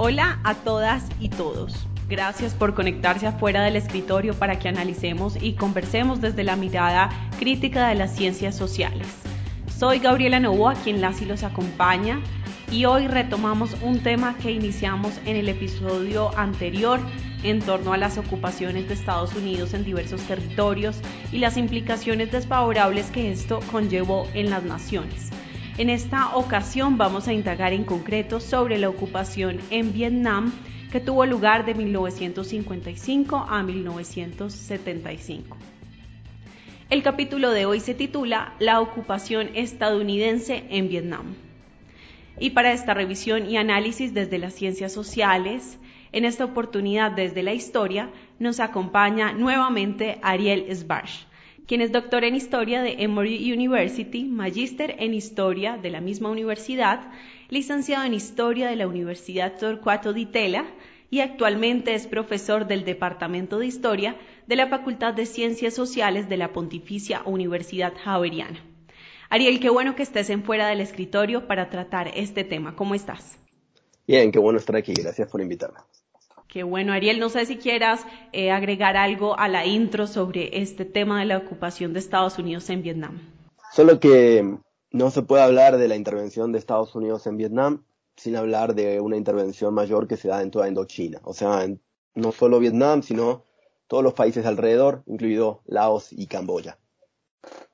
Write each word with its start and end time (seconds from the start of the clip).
Hola 0.00 0.38
a 0.44 0.54
todas 0.54 1.08
y 1.18 1.28
todos. 1.28 1.88
Gracias 2.08 2.54
por 2.54 2.72
conectarse 2.72 3.26
afuera 3.26 3.64
del 3.64 3.74
escritorio 3.74 4.32
para 4.32 4.60
que 4.60 4.68
analicemos 4.68 5.36
y 5.42 5.54
conversemos 5.54 6.20
desde 6.20 6.44
la 6.44 6.54
mirada 6.54 7.10
crítica 7.40 7.88
de 7.88 7.96
las 7.96 8.14
ciencias 8.14 8.54
sociales. 8.54 9.08
Soy 9.76 9.98
Gabriela 9.98 10.38
Novoa, 10.38 10.74
quien 10.74 11.00
las 11.00 11.20
y 11.20 11.24
los 11.24 11.42
acompaña, 11.42 12.20
y 12.70 12.84
hoy 12.84 13.08
retomamos 13.08 13.74
un 13.82 13.98
tema 13.98 14.36
que 14.38 14.52
iniciamos 14.52 15.18
en 15.24 15.34
el 15.34 15.48
episodio 15.48 16.30
anterior 16.38 17.00
en 17.42 17.60
torno 17.60 17.92
a 17.92 17.96
las 17.98 18.18
ocupaciones 18.18 18.86
de 18.86 18.94
Estados 18.94 19.34
Unidos 19.34 19.74
en 19.74 19.84
diversos 19.84 20.22
territorios 20.22 21.00
y 21.32 21.38
las 21.38 21.56
implicaciones 21.56 22.30
desfavorables 22.30 23.10
que 23.10 23.32
esto 23.32 23.58
conllevó 23.72 24.28
en 24.32 24.50
las 24.50 24.62
naciones. 24.62 25.32
En 25.78 25.90
esta 25.90 26.34
ocasión 26.34 26.98
vamos 26.98 27.28
a 27.28 27.32
indagar 27.32 27.72
en 27.72 27.84
concreto 27.84 28.40
sobre 28.40 28.78
la 28.78 28.88
ocupación 28.88 29.60
en 29.70 29.92
Vietnam 29.92 30.52
que 30.90 30.98
tuvo 30.98 31.24
lugar 31.24 31.64
de 31.66 31.74
1955 31.74 33.46
a 33.48 33.62
1975. 33.62 35.56
El 36.90 37.04
capítulo 37.04 37.52
de 37.52 37.66
hoy 37.66 37.78
se 37.78 37.94
titula 37.94 38.54
La 38.58 38.80
ocupación 38.80 39.50
estadounidense 39.54 40.64
en 40.68 40.88
Vietnam. 40.88 41.36
Y 42.40 42.50
para 42.50 42.72
esta 42.72 42.92
revisión 42.92 43.48
y 43.48 43.56
análisis 43.56 44.12
desde 44.12 44.38
las 44.38 44.54
ciencias 44.54 44.92
sociales, 44.92 45.78
en 46.10 46.24
esta 46.24 46.44
oportunidad 46.44 47.12
desde 47.12 47.44
la 47.44 47.54
historia, 47.54 48.10
nos 48.40 48.58
acompaña 48.58 49.32
nuevamente 49.32 50.18
Ariel 50.22 50.74
Sbarch, 50.74 51.27
quien 51.68 51.82
es 51.82 51.92
doctor 51.92 52.24
en 52.24 52.34
historia 52.34 52.80
de 52.80 53.02
Emory 53.02 53.52
University, 53.52 54.24
magíster 54.24 54.96
en 55.00 55.12
historia 55.12 55.76
de 55.76 55.90
la 55.90 56.00
misma 56.00 56.30
universidad, 56.30 57.12
licenciado 57.50 58.06
en 58.06 58.14
historia 58.14 58.70
de 58.70 58.76
la 58.76 58.88
Universidad 58.88 59.58
Torcuato 59.58 60.14
Di 60.14 60.24
Tella 60.24 60.64
y 61.10 61.20
actualmente 61.20 61.94
es 61.94 62.06
profesor 62.06 62.66
del 62.66 62.86
Departamento 62.86 63.58
de 63.58 63.66
Historia 63.66 64.16
de 64.46 64.56
la 64.56 64.68
Facultad 64.68 65.12
de 65.12 65.26
Ciencias 65.26 65.74
Sociales 65.74 66.30
de 66.30 66.38
la 66.38 66.54
Pontificia 66.54 67.20
Universidad 67.26 67.92
Javeriana. 68.02 68.64
Ariel, 69.28 69.60
qué 69.60 69.68
bueno 69.68 69.94
que 69.94 70.04
estés 70.04 70.30
en 70.30 70.44
fuera 70.44 70.68
del 70.68 70.80
escritorio 70.80 71.46
para 71.46 71.68
tratar 71.68 72.10
este 72.14 72.44
tema. 72.44 72.76
¿Cómo 72.76 72.94
estás? 72.94 73.38
Bien, 74.06 74.32
qué 74.32 74.38
bueno 74.38 74.58
estar 74.58 74.74
aquí. 74.74 74.94
Gracias 74.94 75.30
por 75.30 75.42
invitarme. 75.42 75.80
Qué 76.48 76.62
bueno, 76.62 76.94
Ariel. 76.94 77.20
No 77.20 77.28
sé 77.28 77.44
si 77.44 77.58
quieras 77.58 78.06
eh, 78.32 78.50
agregar 78.50 78.96
algo 78.96 79.38
a 79.38 79.48
la 79.48 79.66
intro 79.66 80.06
sobre 80.06 80.62
este 80.62 80.86
tema 80.86 81.20
de 81.20 81.26
la 81.26 81.36
ocupación 81.36 81.92
de 81.92 81.98
Estados 81.98 82.38
Unidos 82.38 82.70
en 82.70 82.82
Vietnam. 82.82 83.20
Solo 83.72 84.00
que 84.00 84.58
no 84.90 85.10
se 85.10 85.22
puede 85.22 85.42
hablar 85.42 85.76
de 85.76 85.88
la 85.88 85.96
intervención 85.96 86.50
de 86.50 86.58
Estados 86.58 86.94
Unidos 86.94 87.26
en 87.26 87.36
Vietnam 87.36 87.84
sin 88.16 88.34
hablar 88.34 88.74
de 88.74 88.98
una 89.00 89.18
intervención 89.18 89.74
mayor 89.74 90.08
que 90.08 90.16
se 90.16 90.28
da 90.28 90.40
en 90.40 90.50
toda 90.50 90.68
Indochina. 90.68 91.20
O 91.22 91.34
sea, 91.34 91.68
no 92.14 92.32
solo 92.32 92.58
Vietnam, 92.58 93.02
sino 93.02 93.44
todos 93.86 94.02
los 94.02 94.14
países 94.14 94.46
alrededor, 94.46 95.02
incluido 95.06 95.60
Laos 95.66 96.12
y 96.12 96.26
Camboya. 96.28 96.78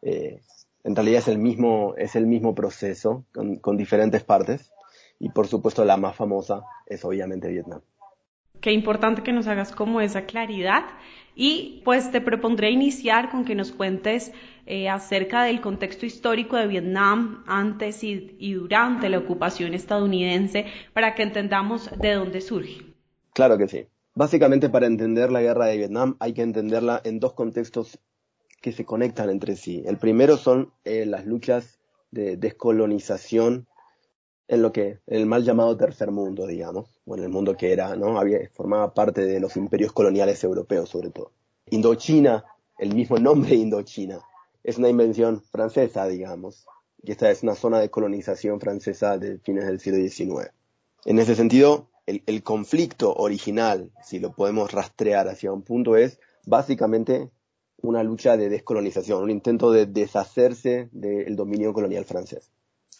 Eh, 0.03 0.41
en 0.83 0.97
realidad 0.97 1.21
es 1.21 1.29
el 1.29 1.39
mismo, 1.39 1.95
es 1.97 2.17
el 2.17 2.27
mismo 2.27 2.57
proceso 2.57 3.25
con 3.33 3.77
diferentes 3.77 4.25
partes 4.25 4.73
y 5.19 5.31
por 5.31 5.47
supuesto 5.47 5.85
la 5.85 5.97
más 5.97 6.17
famosa 6.17 6.65
es 6.87 7.05
obviamente 7.05 7.49
Vietnam. 7.49 7.81
Qué 8.61 8.73
importante 8.73 9.23
que 9.23 9.33
nos 9.33 9.47
hagas 9.47 9.73
como 9.73 10.01
esa 10.01 10.25
claridad 10.25 10.85
y 11.35 11.83
pues 11.85 12.11
te 12.11 12.21
propondré 12.21 12.71
iniciar 12.71 13.31
con 13.31 13.45
que 13.45 13.55
nos 13.55 13.73
cuentes 13.73 14.33
eh, 14.67 14.89
acerca 14.89 15.45
del 15.45 15.61
contexto 15.61 16.07
histórico 16.07 16.57
de 16.57 16.67
Vietnam 16.67 17.45
antes 17.47 18.03
y, 18.03 18.55
durante 18.55 19.11
la 19.11 19.19
ocupación 19.19 19.75
estadounidense 19.75 20.67
para 20.95 21.15
que 21.15 21.23
entendamos 21.23 21.91
de 21.99 22.13
dónde 22.13 22.41
surge. 22.41 22.81
Claro 23.35 23.59
que 23.59 23.69
sí. 23.69 23.87
Básicamente 24.15 24.71
para 24.71 24.87
entender 24.87 25.31
la 25.31 25.43
guerra 25.43 25.67
de 25.67 25.77
Vietnam 25.77 26.17
hay 26.21 26.33
que 26.33 26.43
entenderla 26.43 27.01
en 27.05 27.21
dos 27.21 27.35
contextos 27.35 27.99
que 28.63 28.73
se 28.73 28.87
conectan 28.87 29.29
entre 29.29 29.57
sí. 29.57 29.83
El 29.85 29.99
primero 29.99 30.39
son 30.39 30.73
eh, 30.85 31.05
las 31.05 31.27
luchas 31.27 31.79
de 32.11 32.37
descolonización 32.37 33.67
en 34.49 34.63
lo 34.63 34.73
que 34.73 34.99
el 35.07 35.27
mal 35.27 35.45
llamado 35.45 35.77
tercer 35.77 36.11
mundo, 36.11 36.47
digamos, 36.47 37.01
bueno, 37.05 37.25
el 37.25 37.31
mundo 37.31 37.57
que 37.57 37.73
era, 37.73 37.97
¿no? 37.97 38.19
Había, 38.19 38.49
formaba 38.53 38.93
parte 38.93 39.25
de 39.25 39.41
los 39.41 39.57
imperios 39.57 39.93
coloniales 39.93 40.43
europeos, 40.45 40.91
sobre 40.91 41.11
todo. 41.11 41.33
Indochina, 41.71 42.45
el 42.79 42.95
mismo 42.95 43.19
nombre 43.19 43.55
Indochina, 43.55 44.21
es 44.63 44.79
una 44.79 44.89
invención 44.89 45.43
francesa, 45.43 46.07
digamos, 46.07 46.67
y 47.03 47.13
esta 47.13 47.31
es 47.31 47.43
una 47.43 47.55
zona 47.55 47.81
de 47.81 47.91
colonización 47.91 48.61
francesa 48.61 49.19
de 49.19 49.39
fines 49.39 49.67
del 49.67 49.81
siglo 49.81 49.99
XIX. 49.99 50.51
En 51.05 51.19
ese 51.19 51.35
sentido, 51.35 51.89
el, 52.07 52.23
el 52.27 52.43
conflicto 52.43 53.15
original, 53.15 53.93
si 54.03 54.19
lo 54.19 54.33
podemos 54.33 54.73
rastrear 54.73 55.29
hacia 55.29 55.53
un 55.53 55.63
punto, 55.63 55.97
es 55.97 56.19
básicamente 56.47 57.31
una 57.81 58.03
lucha 58.03 58.37
de 58.37 58.49
descolonización, 58.49 59.23
un 59.23 59.31
intento 59.31 59.71
de 59.71 59.87
deshacerse 59.87 60.89
del 60.93 61.37
dominio 61.37 61.75
colonial 61.75 62.05
francés 62.07 62.51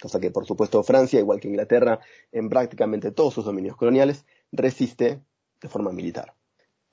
cosa 0.05 0.21
que 0.21 0.31
por 0.31 0.45
supuesto 0.45 0.83
Francia, 0.83 1.19
igual 1.19 1.41
que 1.41 1.49
Inglaterra, 1.49 1.99
en 2.31 2.51
prácticamente 2.51 3.11
todos 3.11 3.33
sus 3.33 3.47
dominios 3.47 3.75
coloniales, 3.75 4.27
resiste 4.53 5.23
de 5.63 5.69
forma 5.71 5.93
militar. 5.93 6.35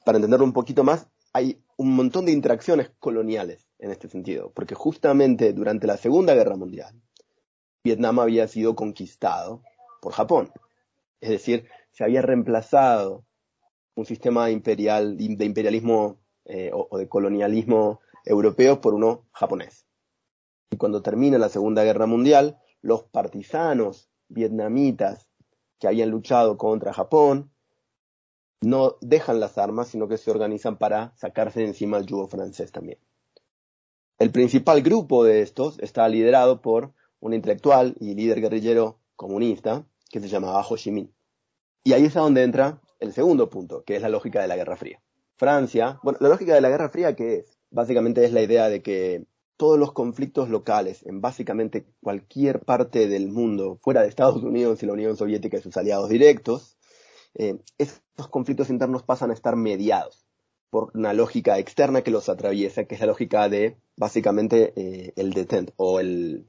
Para 0.06 0.18
entenderlo 0.18 0.46
un 0.46 0.54
poquito 0.54 0.86
más, 0.86 1.10
hay 1.34 1.62
un 1.76 1.94
montón 1.94 2.26
de 2.26 2.32
interacciones 2.32 2.90
coloniales 3.00 3.68
en 3.80 3.92
este 3.92 4.08
sentido, 4.08 4.54
porque 4.56 4.76
justamente 4.76 5.52
durante 5.52 5.88
la 5.88 5.98
Segunda 5.98 6.34
Guerra 6.34 6.56
Mundial, 6.56 7.02
Vietnam 7.84 8.20
había 8.20 8.48
sido 8.48 8.76
conquistado 8.76 9.62
por 10.02 10.14
Japón. 10.14 10.50
Es 11.20 11.32
decir, 11.32 11.68
se 11.92 12.06
había 12.06 12.22
reemplazado 12.22 13.26
un 13.96 14.06
sistema 14.06 14.50
imperial, 14.52 15.18
de 15.18 15.46
imperialismo 15.46 16.18
eh, 16.46 16.72
o 16.74 16.98
de 16.98 17.10
colonialismo 17.10 18.00
europeo 18.24 18.80
por 18.80 18.94
uno 18.94 19.26
japonés. 19.34 19.86
Y 20.70 20.78
cuando 20.78 21.02
termina 21.02 21.38
la 21.38 21.50
Segunda 21.50 21.84
Guerra 21.84 22.06
Mundial, 22.06 22.61
los 22.82 23.04
partisanos 23.04 24.10
vietnamitas 24.28 25.28
que 25.80 25.88
habían 25.88 26.10
luchado 26.10 26.58
contra 26.58 26.94
Japón 26.94 27.52
no 28.62 28.98
dejan 29.02 29.40
las 29.40 29.58
armas, 29.58 29.88
sino 29.88 30.08
que 30.08 30.18
se 30.18 30.32
organizan 30.32 30.78
para 30.78 31.14
sacarse 31.18 31.62
de 31.62 31.68
encima 31.68 31.98
el 31.98 32.06
yugo 32.06 32.28
francés 32.28 32.72
también. 32.72 33.00
El 34.20 34.32
principal 34.32 34.84
grupo 34.84 35.24
de 35.24 35.42
estos 35.42 35.80
está 35.80 36.08
liderado 36.08 36.62
por 36.62 36.94
un 37.20 37.34
intelectual 37.34 37.96
y 38.00 38.14
líder 38.14 38.40
guerrillero 38.40 39.00
comunista 39.16 39.86
que 40.12 40.20
se 40.20 40.28
llamaba 40.28 40.64
Ho 40.68 40.78
Chi 40.78 40.92
Minh. 40.92 41.12
Y 41.84 41.94
ahí 41.94 42.06
es 42.06 42.16
a 42.16 42.20
donde 42.20 42.44
entra 42.44 42.82
el 43.00 43.14
segundo 43.14 43.50
punto, 43.50 43.84
que 43.84 43.96
es 43.96 44.02
la 44.04 44.10
lógica 44.10 44.42
de 44.42 44.48
la 44.48 44.56
Guerra 44.56 44.76
Fría. 44.76 45.02
Francia, 45.38 46.00
bueno, 46.04 46.20
la 46.22 46.30
lógica 46.30 46.54
de 46.54 46.62
la 46.62 46.70
Guerra 46.70 46.90
Fría, 46.90 47.16
¿qué 47.16 47.38
es? 47.38 47.58
Básicamente 47.72 48.24
es 48.24 48.32
la 48.32 48.44
idea 48.44 48.70
de 48.70 48.84
que 48.84 49.26
todos 49.62 49.78
los 49.78 49.92
conflictos 49.92 50.50
locales 50.50 51.06
en 51.06 51.22
básicamente 51.22 51.86
cualquier 52.02 52.62
parte 52.62 53.08
del 53.08 53.28
mundo, 53.28 53.78
fuera 53.80 54.02
de 54.02 54.08
Estados 54.08 54.42
Unidos 54.42 54.82
y 54.82 54.88
la 54.88 54.94
Unión 54.94 55.16
Soviética 55.16 55.56
y 55.56 55.62
sus 55.62 55.78
aliados 55.78 56.10
directos, 56.10 56.80
eh, 57.36 57.60
estos 57.78 58.28
conflictos 58.30 58.72
internos 58.72 59.04
pasan 59.04 59.30
a 59.30 59.36
estar 59.36 59.56
mediados 59.56 60.26
por 60.72 60.90
una 60.96 61.14
lógica 61.14 61.60
externa 61.60 62.02
que 62.02 62.10
los 62.10 62.28
atraviesa, 62.28 62.86
que 62.86 62.96
es 62.96 63.02
la 63.02 63.06
lógica 63.06 63.50
de 63.50 63.78
básicamente 63.98 64.74
eh, 64.76 65.14
el 65.16 65.32
detent 65.32 65.70
o 65.76 66.00
el, 66.00 66.48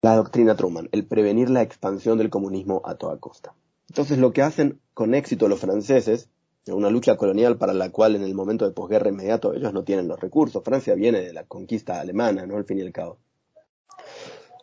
la 0.00 0.14
doctrina 0.14 0.54
Truman, 0.54 0.88
el 0.92 1.04
prevenir 1.04 1.50
la 1.50 1.62
expansión 1.62 2.16
del 2.16 2.30
comunismo 2.30 2.80
a 2.84 2.94
toda 2.94 3.18
costa. 3.18 3.56
Entonces 3.88 4.18
lo 4.18 4.32
que 4.32 4.42
hacen 4.42 4.80
con 4.94 5.16
éxito 5.16 5.48
los 5.48 5.58
franceses 5.58 6.30
una 6.74 6.90
lucha 6.90 7.16
colonial 7.16 7.58
para 7.58 7.72
la 7.72 7.90
cual 7.90 8.16
en 8.16 8.22
el 8.22 8.34
momento 8.34 8.64
de 8.64 8.72
posguerra 8.72 9.08
inmediato 9.08 9.54
ellos 9.54 9.72
no 9.72 9.84
tienen 9.84 10.08
los 10.08 10.18
recursos. 10.18 10.62
Francia 10.64 10.94
viene 10.94 11.20
de 11.20 11.32
la 11.32 11.44
conquista 11.44 12.00
alemana, 12.00 12.46
¿no? 12.46 12.56
Al 12.56 12.64
fin 12.64 12.78
y 12.78 12.82
al 12.82 12.92
cabo. 12.92 13.18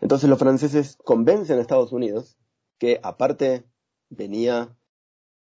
Entonces 0.02 0.30
los 0.30 0.38
franceses 0.38 0.98
convencen 1.04 1.58
a 1.58 1.62
Estados 1.62 1.94
Unidos 1.94 2.36
que 2.78 3.00
aparte 3.02 3.64
venía 4.10 4.76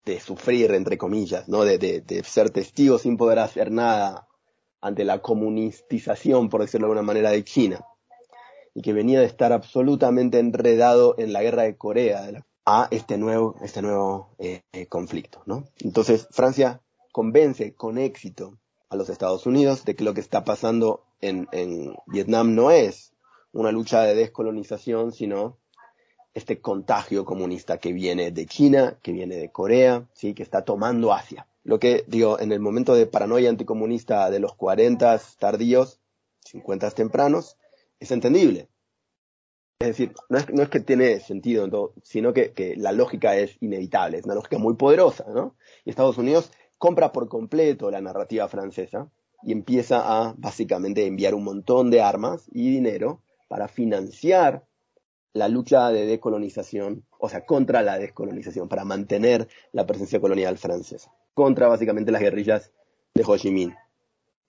de 0.06 0.20
sufrir, 0.20 0.74
entre 0.74 0.98
comillas, 0.98 1.48
¿no? 1.48 1.64
De, 1.64 1.78
de, 1.78 2.24
ser 2.24 2.50
testigo 2.50 2.98
sin 2.98 3.18
poder 3.18 3.38
hacer 3.40 3.72
nada 3.72 4.28
ante 4.82 5.04
la 5.04 5.22
comunistización, 5.22 6.50
por 6.50 6.62
decirlo 6.62 6.88
de 6.88 6.94
alguna 6.94 7.06
manera, 7.06 7.30
de 7.32 7.44
China, 7.44 7.86
y 8.74 8.82
que 8.82 8.94
venía 8.94 9.20
de 9.20 9.26
estar 9.26 9.54
absolutamente 9.54 10.40
enredado 10.40 11.14
en 11.20 11.34
la 11.34 11.44
guerra 11.44 11.64
de 11.64 11.78
Corea, 11.78 12.22
de 12.22 12.32
la 12.32 12.46
a 12.72 12.88
este 12.92 13.18
nuevo, 13.18 13.56
este 13.64 13.82
nuevo 13.82 14.30
eh, 14.38 14.62
eh, 14.74 14.86
conflicto. 14.86 15.42
¿no? 15.48 15.66
Entonces 15.80 16.28
Francia 16.30 16.82
convence 17.12 17.74
con 17.74 17.98
éxito 17.98 18.60
a 18.90 18.96
los 18.96 19.10
Estados 19.10 19.48
Unidos 19.48 19.86
de 19.86 19.96
que 19.96 20.04
lo 20.04 20.14
que 20.14 20.22
está 20.22 20.44
pasando 20.44 21.04
en, 21.20 21.48
Vietnam 22.06 22.54
no 22.54 22.70
es 22.70 23.14
una 23.52 23.72
lucha 23.72 24.04
de 24.04 24.14
descolonización, 24.14 25.12
sino 25.12 25.58
este 26.36 26.62
contagio 26.62 27.26
comunista 27.26 27.80
que 27.80 27.92
viene 27.92 28.32
de 28.32 28.46
China, 28.46 29.00
que 29.02 29.14
viene 29.14 29.38
de 29.38 29.52
Corea, 29.52 30.08
sí, 30.14 30.36
que 30.36 30.44
está 30.44 30.64
tomando 30.64 31.12
Asia. 31.12 31.48
Lo 31.64 31.80
que, 31.80 32.06
digo, 32.08 32.40
en 32.40 32.52
el 32.52 32.60
momento 32.60 32.94
de 32.94 33.08
paranoia 33.08 33.50
anticomunista 33.50 34.30
de 34.30 34.40
los 34.40 34.54
40 34.54 35.20
tardíos, 35.40 36.00
50 36.46 36.92
tempranos, 36.92 37.58
es 38.00 38.12
entendible. 38.12 38.70
Es 39.82 39.88
decir, 39.88 40.14
no 40.28 40.38
es, 40.38 40.50
no 40.50 40.62
es 40.62 40.68
que 40.68 40.82
tiene 40.82 41.22
sentido, 41.22 41.94
sino 42.04 42.34
que, 42.34 42.52
que, 42.52 42.76
la 42.76 42.92
lógica 42.92 43.38
es 43.38 43.56
inevitable, 43.62 44.18
es 44.18 44.26
una 44.26 44.36
lógica 44.36 44.58
muy 44.58 44.76
poderosa, 44.76 45.26
¿no? 45.34 45.56
Y 45.86 45.90
Estados 45.90 46.18
Unidos 46.18 46.52
compra 46.78 47.14
por 47.14 47.30
completo 47.30 47.90
la 47.90 48.02
narrativa 48.02 48.50
francesa 48.50 49.10
y 49.42 49.54
empieza 49.54 50.02
a 50.02 50.34
básicamente 50.38 51.06
enviar 51.06 51.34
un 51.34 51.46
montón 51.46 51.92
de 51.92 52.02
armas 52.02 52.50
y 52.52 52.70
dinero 52.70 53.22
para 53.48 53.70
financiar 53.70 54.66
la 55.32 55.48
lucha 55.48 55.92
de 55.92 56.06
decolonización, 56.06 57.06
o 57.18 57.30
sea, 57.30 57.46
contra 57.46 57.82
la 57.82 57.98
descolonización, 57.98 58.68
para 58.68 58.84
mantener 58.84 59.48
la 59.72 59.86
presencia 59.86 60.20
colonial 60.20 60.58
francesa, 60.58 61.10
contra 61.34 61.70
básicamente 61.70 62.12
las 62.12 62.22
guerrillas 62.22 62.74
de 63.14 63.24
Ho 63.26 63.38
Chi 63.38 63.50
Minh 63.50 63.74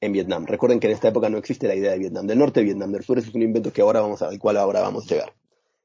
en 0.01 0.13
Vietnam. 0.13 0.47
Recuerden 0.47 0.81
que 0.81 0.87
en 0.87 0.95
esta 0.95 1.09
época 1.09 1.29
no 1.29 1.39
existe 1.39 1.69
la 1.69 1.75
idea 1.75 1.93
de 1.93 1.99
Vietnam 1.99 2.27
del 2.27 2.39
Norte, 2.39 2.63
Vietnam 2.63 2.93
del 2.93 3.05
Sur, 3.05 3.19
eso 3.19 3.29
es 3.29 3.35
un 3.35 3.43
invento 3.43 3.73
que 3.73 3.83
ahora 3.83 4.01
vamos 4.01 4.23
a, 4.23 4.29
al 4.29 4.39
cual 4.39 4.57
ahora 4.57 4.81
vamos 4.81 5.05
a 5.05 5.15
llegar. 5.15 5.35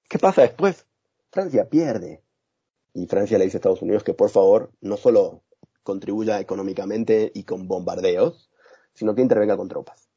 ¿Qué 0.08 0.20
pasa 0.20 0.44
después? 0.44 0.86
Francia 1.32 1.70
pierde. 1.70 2.24
Y 2.94 3.08
Francia 3.08 3.38
le 3.38 3.46
dice 3.46 3.58
a 3.58 3.60
Estados 3.60 3.82
Unidos 3.82 4.04
que 4.04 4.14
por 4.14 4.30
favor 4.30 4.72
no 4.80 4.96
solo 4.96 5.44
contribuya 5.84 6.40
económicamente 6.40 7.32
y 7.34 7.44
con 7.44 7.68
bombardeos, 7.68 8.50
sino 8.94 9.14
que 9.14 9.22
intervenga 9.22 9.58
con 9.58 9.68
tropas. 9.68 10.10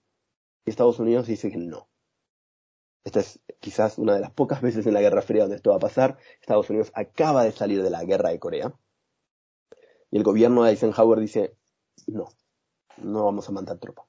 Y 0.64 0.70
Estados 0.70 0.98
Unidos 1.00 1.26
dice 1.26 1.50
que 1.50 1.58
no. 1.58 1.88
Esta 3.04 3.20
es 3.20 3.40
quizás 3.58 3.98
una 3.98 4.14
de 4.14 4.20
las 4.20 4.30
pocas 4.30 4.60
veces 4.60 4.86
en 4.86 4.94
la 4.94 5.00
Guerra 5.00 5.22
Fría 5.22 5.42
donde 5.42 5.56
esto 5.56 5.70
va 5.70 5.76
a 5.76 5.80
pasar. 5.80 6.18
Estados 6.40 6.70
Unidos 6.70 6.92
acaba 6.94 7.42
de 7.42 7.52
salir 7.52 7.82
de 7.82 7.90
la 7.90 8.04
guerra 8.04 8.30
de 8.30 8.38
Corea. 8.38 8.74
Y 10.10 10.16
el 10.16 10.22
gobierno 10.22 10.62
de 10.62 10.70
Eisenhower 10.70 11.18
dice, 11.18 11.56
no, 12.06 12.28
no 13.02 13.24
vamos 13.24 13.48
a 13.48 13.52
mandar 13.52 13.78
tropas. 13.78 14.06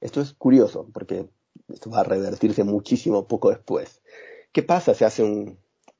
Esto 0.00 0.20
es 0.20 0.34
curioso, 0.34 0.88
porque 0.92 1.28
esto 1.68 1.90
va 1.90 2.00
a 2.00 2.04
revertirse 2.04 2.64
muchísimo 2.64 3.26
poco 3.26 3.50
después. 3.50 4.02
¿Qué 4.52 4.62
pasa? 4.62 4.94
Se 4.94 5.04
hace 5.04 5.56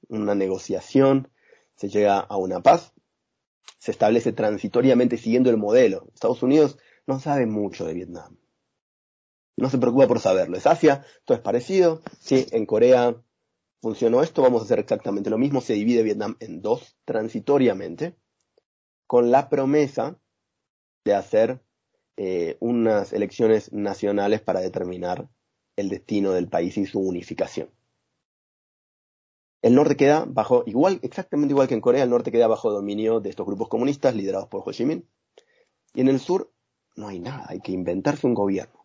una 0.09 0.35
negociación, 0.35 1.31
se 1.77 1.89
llega 1.89 2.19
a 2.21 2.37
una 2.37 2.61
paz, 2.63 2.93
se 3.79 3.91
establece 3.91 4.33
transitoriamente 4.33 5.17
siguiendo 5.17 5.51
el 5.51 5.57
modelo. 5.57 6.07
Estados 6.15 6.43
Unidos 6.43 6.79
no 7.07 7.19
sabe 7.21 7.47
mucho 7.47 7.85
de 7.85 7.95
Vietnam. 7.95 8.37
No 9.57 9.71
se 9.71 9.79
preocupa 9.79 10.09
por 10.09 10.21
saberlo. 10.21 10.57
Es 10.57 10.67
Asia, 10.67 11.05
todo 11.25 11.37
es 11.37 11.43
parecido. 11.43 12.03
Sí, 12.19 12.47
en 12.51 12.67
Corea 12.67 13.17
funcionó 13.81 14.23
esto, 14.23 14.43
vamos 14.43 14.63
a 14.63 14.65
hacer 14.65 14.79
exactamente 14.79 15.31
lo 15.31 15.39
mismo. 15.39 15.61
Se 15.61 15.75
divide 15.75 16.03
Vietnam 16.03 16.37
en 16.41 16.61
dos 16.61 16.97
transitoriamente, 17.05 18.17
con 19.07 19.31
la 19.31 19.49
promesa 19.49 20.19
de 21.05 21.15
hacer 21.15 21.61
eh, 22.17 22.57
unas 22.61 23.13
elecciones 23.13 23.73
nacionales 23.73 24.41
para 24.41 24.61
determinar 24.61 25.29
el 25.77 25.89
destino 25.89 26.33
del 26.33 26.49
país 26.49 26.77
y 26.79 26.87
su 26.87 27.01
unificación. 27.01 27.71
El 29.63 29.75
norte 29.75 29.97
queda 29.97 30.25
bajo, 30.27 30.63
igual, 30.67 31.01
exactamente 31.03 31.53
igual 31.53 31.69
que 31.69 31.75
en 31.75 31.81
Corea, 31.81 32.05
el 32.05 32.11
norte 32.11 32.31
queda 32.31 32.47
bajo 32.47 32.71
dominio 32.71 33.21
de 33.21 33.31
estos 33.31 33.47
grupos 33.47 33.69
comunistas 33.69 34.15
liderados 34.15 34.49
por 34.49 34.63
Ho 34.65 34.73
Chi 34.73 34.85
Minh. 34.85 35.09
Y 35.95 36.03
en 36.03 36.09
el 36.09 36.21
sur 36.21 36.53
no 36.97 37.09
hay 37.09 37.19
nada, 37.19 37.47
hay 37.49 37.61
que 37.61 37.73
inventarse 37.73 38.27
un 38.27 38.35
gobierno. 38.35 38.85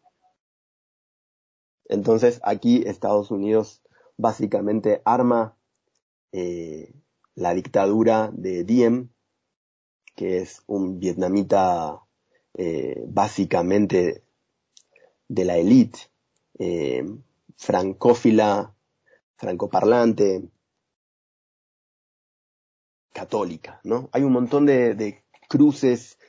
Entonces 1.86 2.40
aquí 2.44 2.84
Estados 2.86 3.30
Unidos 3.30 3.82
básicamente 4.18 5.02
arma 5.06 5.58
eh, 6.32 6.94
la 7.36 7.54
dictadura 7.54 8.32
de 8.34 8.64
Diem, 8.64 9.10
que 10.16 10.38
es 10.38 10.62
un 10.68 11.00
vietnamita 11.00 12.02
eh, 12.62 13.06
básicamente 13.08 14.22
de 15.30 15.46
la 15.46 15.56
élite, 15.56 15.98
eh, 16.58 17.06
francófila, 17.56 18.76
francoparlante, 19.38 20.44
católica, 23.14 23.80
¿no? 23.86 24.10
Hay 24.12 24.24
un 24.24 24.34
montón 24.34 24.66
de 24.66 25.24
cruces, 25.48 26.20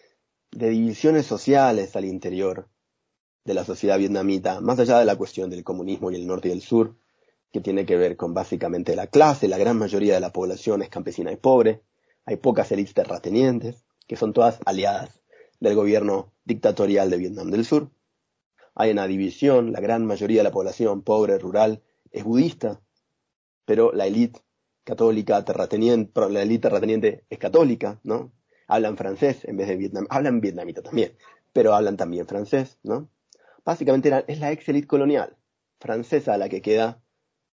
de 0.53 0.71
divisiones 0.71 1.27
sociales 1.27 1.97
al 1.97 2.05
interior 2.05 2.69
de 3.45 3.55
la 3.55 3.65
sociedad 3.65 3.99
vietnamita, 3.99 4.61
más 4.61 4.79
allá 4.79 5.01
de 5.01 5.07
la 5.07 5.17
cuestión 5.17 5.51
del 5.51 5.65
comunismo 5.65 6.13
y 6.13 6.15
el 6.15 6.29
norte 6.29 6.47
y 6.47 6.53
el 6.53 6.63
sur, 6.63 6.97
que 7.51 7.61
tiene 7.61 7.85
que 7.85 7.97
ver 7.97 8.17
con 8.17 8.35
básicamente 8.35 8.95
la 8.95 9.09
clase, 9.09 9.49
la 9.49 9.59
gran 9.59 9.77
mayoría 9.77 10.15
de 10.15 10.21
la 10.21 10.33
población 10.33 10.83
es 10.83 10.91
campesina 10.91 11.33
y 11.33 11.37
pobre, 11.37 11.83
hay 12.25 12.37
pocas 12.37 12.71
élites 12.71 12.95
terratenientes, 12.95 13.85
que 14.07 14.15
son 14.15 14.33
todas 14.33 14.61
aliadas 14.65 15.21
del 15.61 15.75
gobierno 15.75 16.33
dictatorial 16.45 17.11
de 17.11 17.19
Vietnam 17.19 17.51
del 17.51 17.65
Sur. 17.65 17.91
Hay 18.75 18.91
una 18.91 19.07
división, 19.07 19.73
la 19.73 19.81
gran 19.81 20.07
mayoría 20.07 20.41
de 20.41 20.45
la 20.45 20.53
población 20.53 21.03
pobre, 21.03 21.39
rural, 21.39 21.83
es 22.11 22.25
budista, 22.25 22.81
pero 23.65 23.93
la 23.93 24.07
élite 24.07 24.41
católica 24.85 25.45
terrateniente, 25.45 26.21
la 26.31 26.43
élite 26.43 26.63
terrateniente 26.63 27.25
es 27.31 27.39
católica, 27.39 28.01
¿no? 28.03 28.33
Hablan 28.67 28.97
francés 28.97 29.45
en 29.45 29.57
vez 29.57 29.69
de 29.69 29.77
vietnam, 29.77 30.07
hablan 30.11 30.41
vietnamita 30.41 30.83
también, 30.83 31.13
pero 31.53 31.75
hablan 31.75 31.97
también 31.97 32.27
francés, 32.27 32.79
¿no? 32.83 33.09
básicamente 33.65 34.25
es 34.27 34.41
la 34.41 34.53
ex 34.53 34.69
elite 34.69 34.87
colonial 34.87 35.37
francesa 35.81 36.37
la 36.37 36.49
que 36.49 36.61
queda, 36.61 37.03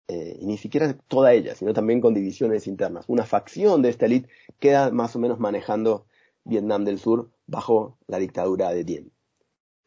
eh, 0.07 0.37
y 0.39 0.45
ni 0.45 0.57
siquiera 0.57 0.93
toda 1.07 1.33
ella, 1.33 1.55
sino 1.55 1.73
también 1.73 2.01
con 2.01 2.13
divisiones 2.13 2.67
internas. 2.67 3.05
Una 3.07 3.25
facción 3.25 3.81
de 3.81 3.89
esta 3.89 4.05
élite 4.05 4.29
queda 4.59 4.91
más 4.91 5.15
o 5.15 5.19
menos 5.19 5.39
manejando 5.39 6.05
Vietnam 6.43 6.85
del 6.85 6.99
Sur 6.99 7.31
bajo 7.47 7.97
la 8.07 8.17
dictadura 8.17 8.71
de 8.71 8.83
Diem. 8.83 9.09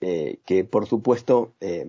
Eh, 0.00 0.40
que 0.44 0.64
por 0.64 0.86
supuesto, 0.86 1.54
eh, 1.60 1.86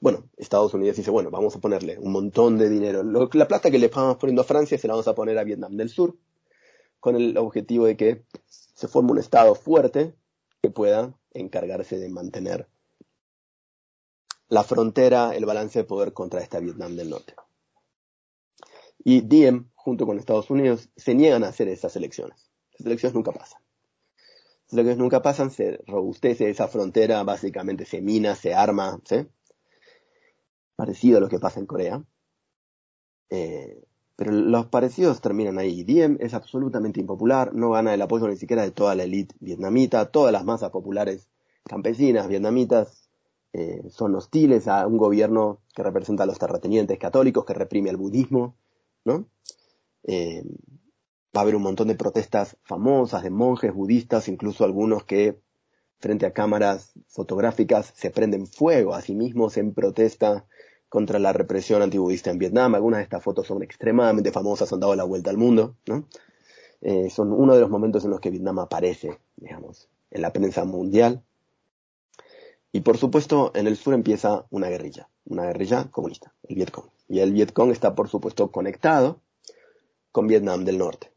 bueno, 0.00 0.28
Estados 0.36 0.74
Unidos 0.74 0.96
dice, 0.96 1.10
bueno, 1.10 1.30
vamos 1.30 1.54
a 1.56 1.60
ponerle 1.60 1.98
un 1.98 2.12
montón 2.12 2.58
de 2.58 2.68
dinero. 2.68 3.02
la 3.02 3.48
plata 3.48 3.70
que 3.70 3.78
le 3.78 3.86
estamos 3.86 4.16
poniendo 4.16 4.42
a 4.42 4.46
Francia 4.46 4.78
se 4.78 4.88
la 4.88 4.94
vamos 4.94 5.08
a 5.08 5.14
poner 5.14 5.38
a 5.38 5.44
Vietnam 5.44 5.76
del 5.76 5.88
Sur, 5.88 6.16
con 7.00 7.16
el 7.16 7.36
objetivo 7.36 7.86
de 7.86 7.96
que 7.96 8.24
se 8.48 8.88
forme 8.88 9.12
un 9.12 9.18
Estado 9.18 9.54
fuerte 9.54 10.14
que 10.62 10.70
pueda 10.70 11.14
encargarse 11.32 11.98
de 11.98 12.08
mantener 12.08 12.68
la 14.48 14.64
frontera, 14.64 15.34
el 15.34 15.46
balance 15.46 15.80
de 15.80 15.84
poder 15.84 16.12
contra 16.12 16.40
esta 16.40 16.60
Vietnam 16.60 16.96
del 16.96 17.10
Norte. 17.10 17.34
Y 18.98 19.20
Diem, 19.20 19.70
junto 19.74 20.06
con 20.06 20.18
Estados 20.18 20.50
Unidos, 20.50 20.88
se 20.96 21.14
niegan 21.14 21.44
a 21.44 21.48
hacer 21.48 21.68
esas 21.68 21.96
elecciones. 21.96 22.43
Las 22.78 22.86
elecciones 22.86 23.14
nunca 23.14 23.32
pasan. 23.32 23.60
Las 24.66 24.72
elecciones 24.72 24.98
nunca 24.98 25.22
pasan, 25.22 25.50
se 25.50 25.78
robustece 25.86 26.48
esa 26.50 26.68
frontera, 26.68 27.22
básicamente 27.22 27.84
se 27.84 28.00
mina, 28.00 28.34
se 28.34 28.54
arma, 28.54 29.00
¿sí? 29.04 29.26
Parecido 30.76 31.18
a 31.18 31.20
lo 31.20 31.28
que 31.28 31.38
pasa 31.38 31.60
en 31.60 31.66
Corea. 31.66 32.04
Eh, 33.30 33.82
pero 34.16 34.32
los 34.32 34.66
parecidos 34.66 35.20
terminan 35.20 35.58
ahí. 35.58 35.82
Diem 35.82 36.16
es 36.20 36.34
absolutamente 36.34 37.00
impopular, 37.00 37.54
no 37.54 37.70
gana 37.70 37.94
el 37.94 38.02
apoyo 38.02 38.28
ni 38.28 38.36
siquiera 38.36 38.62
de 38.62 38.70
toda 38.70 38.94
la 38.94 39.04
élite 39.04 39.34
vietnamita, 39.40 40.10
todas 40.10 40.32
las 40.32 40.44
masas 40.44 40.70
populares 40.70 41.28
campesinas 41.64 42.28
vietnamitas 42.28 43.08
eh, 43.52 43.82
son 43.88 44.14
hostiles 44.14 44.68
a 44.68 44.86
un 44.86 44.98
gobierno 44.98 45.60
que 45.74 45.82
representa 45.82 46.24
a 46.24 46.26
los 46.26 46.38
terratenientes 46.38 46.98
católicos, 46.98 47.44
que 47.44 47.54
reprime 47.54 47.90
al 47.90 47.96
budismo, 47.96 48.56
¿no? 49.04 49.28
Eh, 50.04 50.44
va 51.34 51.40
a 51.40 51.42
haber 51.42 51.56
un 51.56 51.62
montón 51.62 51.88
de 51.88 51.94
protestas 51.94 52.56
famosas 52.62 53.22
de 53.22 53.30
monjes 53.30 53.74
budistas, 53.74 54.28
incluso 54.28 54.64
algunos 54.64 55.04
que 55.04 55.40
frente 55.98 56.26
a 56.26 56.32
cámaras 56.32 56.92
fotográficas 57.08 57.92
se 57.96 58.10
prenden 58.10 58.46
fuego 58.46 58.94
a 58.94 59.00
sí 59.00 59.14
mismos 59.14 59.56
en 59.56 59.72
protesta 59.72 60.46
contra 60.88 61.18
la 61.18 61.32
represión 61.32 61.82
antibudista 61.82 62.30
en 62.30 62.38
Vietnam. 62.38 62.74
Algunas 62.74 62.98
de 62.98 63.04
estas 63.04 63.24
fotos 63.24 63.46
son 63.46 63.62
extremadamente 63.62 64.30
famosas, 64.30 64.72
han 64.72 64.80
dado 64.80 64.94
la 64.94 65.04
vuelta 65.04 65.30
al 65.30 65.38
mundo. 65.38 65.76
Eh, 66.82 67.10
son 67.10 67.32
uno 67.32 67.54
de 67.54 67.60
los 67.60 67.70
momentos 67.70 68.04
en 68.04 68.10
los 68.10 68.20
que 68.20 68.30
Vietnam 68.30 68.58
aparece, 68.58 69.18
digamos, 69.36 69.88
en 70.10 70.22
la 70.22 70.32
prensa 70.32 70.64
mundial. 70.64 71.24
Y 72.70 72.82
por 72.82 72.98
supuesto, 72.98 73.50
en 73.54 73.66
el 73.66 73.76
sur 73.76 73.94
empieza 73.94 74.46
una 74.50 74.68
guerrilla, 74.68 75.08
una 75.24 75.46
guerrilla 75.46 75.90
comunista, 75.90 76.34
el 76.42 76.56
Vietcong. 76.56 76.90
Y 77.08 77.20
el 77.20 77.32
Vietcong 77.32 77.70
está, 77.70 77.94
por 77.94 78.08
supuesto, 78.08 78.50
conectado 78.50 79.20
con 80.12 80.26
Vietnam 80.26 80.64
del 80.64 80.78
Norte. 80.78 81.13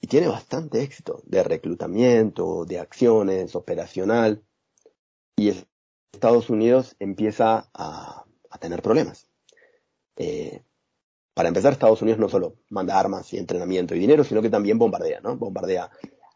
Y 0.00 0.06
tiene 0.06 0.28
bastante 0.28 0.82
éxito 0.82 1.22
de 1.26 1.42
reclutamiento, 1.42 2.64
de 2.64 2.78
acciones, 2.78 3.54
operacional. 3.54 4.42
Y 5.36 5.52
Estados 6.12 6.50
Unidos 6.50 6.96
empieza 6.98 7.70
a, 7.74 8.24
tener 8.60 8.82
problemas. 8.82 9.26
Eh, 10.16 10.62
para 11.34 11.48
empezar, 11.48 11.72
Estados 11.72 12.02
Unidos 12.02 12.20
no 12.20 12.28
solo 12.28 12.56
manda 12.68 12.98
armas 12.98 13.32
y 13.32 13.38
entrenamiento 13.38 13.94
y 13.94 14.00
dinero, 14.00 14.24
sino 14.24 14.42
que 14.42 14.50
también 14.50 14.78
bombardea, 14.78 15.20
¿no? 15.20 15.36
Bombardea 15.36 15.90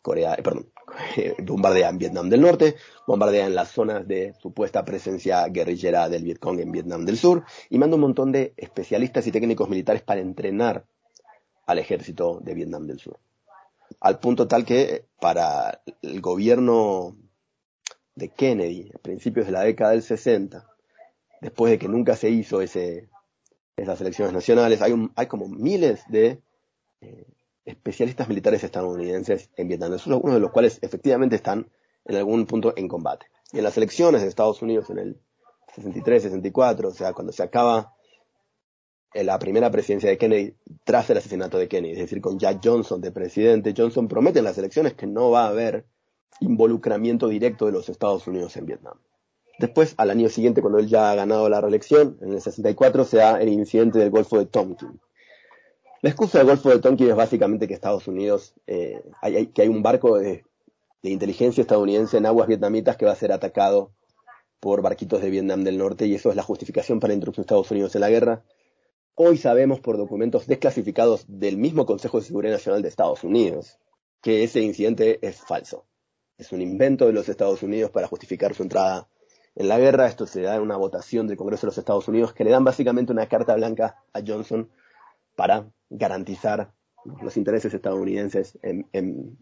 Corea, 0.04 0.34
eh, 0.34 0.42
perdón, 0.42 0.70
bombardea 1.44 1.88
en 1.88 1.96
Vietnam 1.96 2.28
del 2.28 2.42
Norte, 2.42 2.76
bombardea 3.06 3.46
en 3.46 3.54
las 3.54 3.70
zonas 3.70 4.06
de 4.06 4.34
supuesta 4.34 4.84
presencia 4.84 5.46
guerrillera 5.48 6.10
del 6.10 6.24
Vietcong 6.24 6.60
en 6.60 6.72
Vietnam 6.72 7.06
del 7.06 7.16
Sur 7.16 7.44
y 7.70 7.78
manda 7.78 7.96
un 7.96 8.02
montón 8.02 8.30
de 8.30 8.52
especialistas 8.58 9.26
y 9.26 9.32
técnicos 9.32 9.68
militares 9.70 10.02
para 10.02 10.20
entrenar 10.20 10.84
al 11.66 11.78
ejército 11.78 12.38
de 12.42 12.52
Vietnam 12.52 12.86
del 12.86 13.00
Sur. 13.00 13.18
Al 14.00 14.18
punto 14.18 14.48
tal 14.48 14.64
que 14.64 15.06
para 15.20 15.82
el 16.02 16.20
gobierno 16.20 17.16
de 18.14 18.28
Kennedy, 18.28 18.90
a 18.94 18.98
principios 18.98 19.46
de 19.46 19.52
la 19.52 19.62
década 19.62 19.92
del 19.92 20.02
60, 20.02 20.66
después 21.40 21.70
de 21.70 21.78
que 21.78 21.88
nunca 21.88 22.16
se 22.16 22.30
hizo 22.30 22.60
ese, 22.60 23.08
esas 23.76 24.00
elecciones 24.00 24.32
nacionales, 24.32 24.82
hay, 24.82 24.92
un, 24.92 25.12
hay 25.16 25.26
como 25.26 25.48
miles 25.48 26.02
de 26.08 26.40
eh, 27.00 27.26
especialistas 27.64 28.28
militares 28.28 28.62
estadounidenses 28.62 29.50
en 29.56 29.68
Vietnam 29.68 29.92
algunos 30.06 30.34
de 30.34 30.40
los 30.40 30.52
cuales 30.52 30.78
efectivamente 30.82 31.36
están 31.36 31.70
en 32.04 32.16
algún 32.16 32.46
punto 32.46 32.74
en 32.76 32.88
combate. 32.88 33.26
Y 33.52 33.58
en 33.58 33.64
las 33.64 33.76
elecciones 33.76 34.22
de 34.22 34.28
Estados 34.28 34.62
Unidos 34.62 34.90
en 34.90 34.98
el 34.98 35.20
63, 35.74 36.24
64, 36.24 36.88
o 36.88 36.92
sea, 36.92 37.12
cuando 37.12 37.32
se 37.32 37.42
acaba 37.42 37.93
la 39.22 39.38
primera 39.38 39.70
presidencia 39.70 40.10
de 40.10 40.18
Kennedy 40.18 40.54
tras 40.82 41.08
el 41.10 41.18
asesinato 41.18 41.58
de 41.58 41.68
Kennedy, 41.68 41.92
es 41.92 42.00
decir, 42.00 42.20
con 42.20 42.38
Jack 42.38 42.60
Johnson 42.64 43.00
de 43.00 43.12
presidente, 43.12 43.74
Johnson 43.76 44.08
promete 44.08 44.40
en 44.40 44.44
las 44.44 44.58
elecciones 44.58 44.94
que 44.94 45.06
no 45.06 45.30
va 45.30 45.44
a 45.44 45.48
haber 45.48 45.86
involucramiento 46.40 47.28
directo 47.28 47.66
de 47.66 47.72
los 47.72 47.88
Estados 47.88 48.26
Unidos 48.26 48.56
en 48.56 48.66
Vietnam. 48.66 48.98
Después, 49.58 49.94
al 49.98 50.10
año 50.10 50.28
siguiente, 50.28 50.60
cuando 50.60 50.80
él 50.80 50.88
ya 50.88 51.12
ha 51.12 51.14
ganado 51.14 51.48
la 51.48 51.60
reelección, 51.60 52.18
en 52.22 52.32
el 52.32 52.40
64 52.40 53.04
se 53.04 53.18
da 53.18 53.40
el 53.40 53.48
incidente 53.50 54.00
del 54.00 54.10
Golfo 54.10 54.38
de 54.38 54.46
Tonkin. 54.46 55.00
La 56.02 56.10
excusa 56.10 56.38
del 56.38 56.48
Golfo 56.48 56.70
de 56.70 56.80
Tonkin 56.80 57.08
es 57.08 57.16
básicamente 57.16 57.68
que 57.68 57.74
Estados 57.74 58.08
Unidos, 58.08 58.54
eh, 58.66 59.00
hay, 59.22 59.46
que 59.46 59.62
hay 59.62 59.68
un 59.68 59.82
barco 59.82 60.18
de, 60.18 60.44
de 61.02 61.10
inteligencia 61.10 61.60
estadounidense 61.60 62.16
en 62.16 62.26
aguas 62.26 62.48
vietnamitas 62.48 62.96
que 62.96 63.06
va 63.06 63.12
a 63.12 63.16
ser 63.16 63.30
atacado 63.30 63.92
por 64.58 64.80
barquitos 64.80 65.20
de 65.20 65.28
Vietnam 65.28 65.62
del 65.62 65.76
Norte 65.76 66.06
y 66.06 66.14
eso 66.14 66.30
es 66.30 66.36
la 66.36 66.42
justificación 66.42 66.98
para 66.98 67.10
la 67.10 67.16
introducción 67.16 67.42
de 67.42 67.44
Estados 67.44 67.70
Unidos 67.70 67.94
en 67.94 68.00
la 68.00 68.08
guerra. 68.08 68.42
Hoy 69.16 69.36
sabemos 69.36 69.78
por 69.78 69.96
documentos 69.96 70.48
desclasificados 70.48 71.24
del 71.28 71.56
mismo 71.56 71.86
Consejo 71.86 72.18
de 72.18 72.26
Seguridad 72.26 72.54
Nacional 72.54 72.82
de 72.82 72.88
Estados 72.88 73.22
Unidos 73.22 73.78
que 74.20 74.42
ese 74.42 74.60
incidente 74.60 75.24
es 75.24 75.36
falso. 75.36 75.86
Es 76.36 76.50
un 76.50 76.60
invento 76.60 77.06
de 77.06 77.12
los 77.12 77.28
Estados 77.28 77.62
Unidos 77.62 77.92
para 77.92 78.08
justificar 78.08 78.54
su 78.54 78.64
entrada 78.64 79.06
en 79.54 79.68
la 79.68 79.78
guerra. 79.78 80.08
Esto 80.08 80.26
se 80.26 80.42
da 80.42 80.56
en 80.56 80.62
una 80.62 80.76
votación 80.76 81.28
del 81.28 81.36
Congreso 81.36 81.60
de 81.60 81.68
los 81.68 81.78
Estados 81.78 82.08
Unidos 82.08 82.32
que 82.32 82.42
le 82.42 82.50
dan 82.50 82.64
básicamente 82.64 83.12
una 83.12 83.28
carta 83.28 83.54
blanca 83.54 84.02
a 84.12 84.20
Johnson 84.26 84.68
para 85.36 85.70
garantizar 85.90 86.72
los 87.22 87.36
intereses 87.36 87.72
estadounidenses 87.72 88.58
en, 88.62 89.38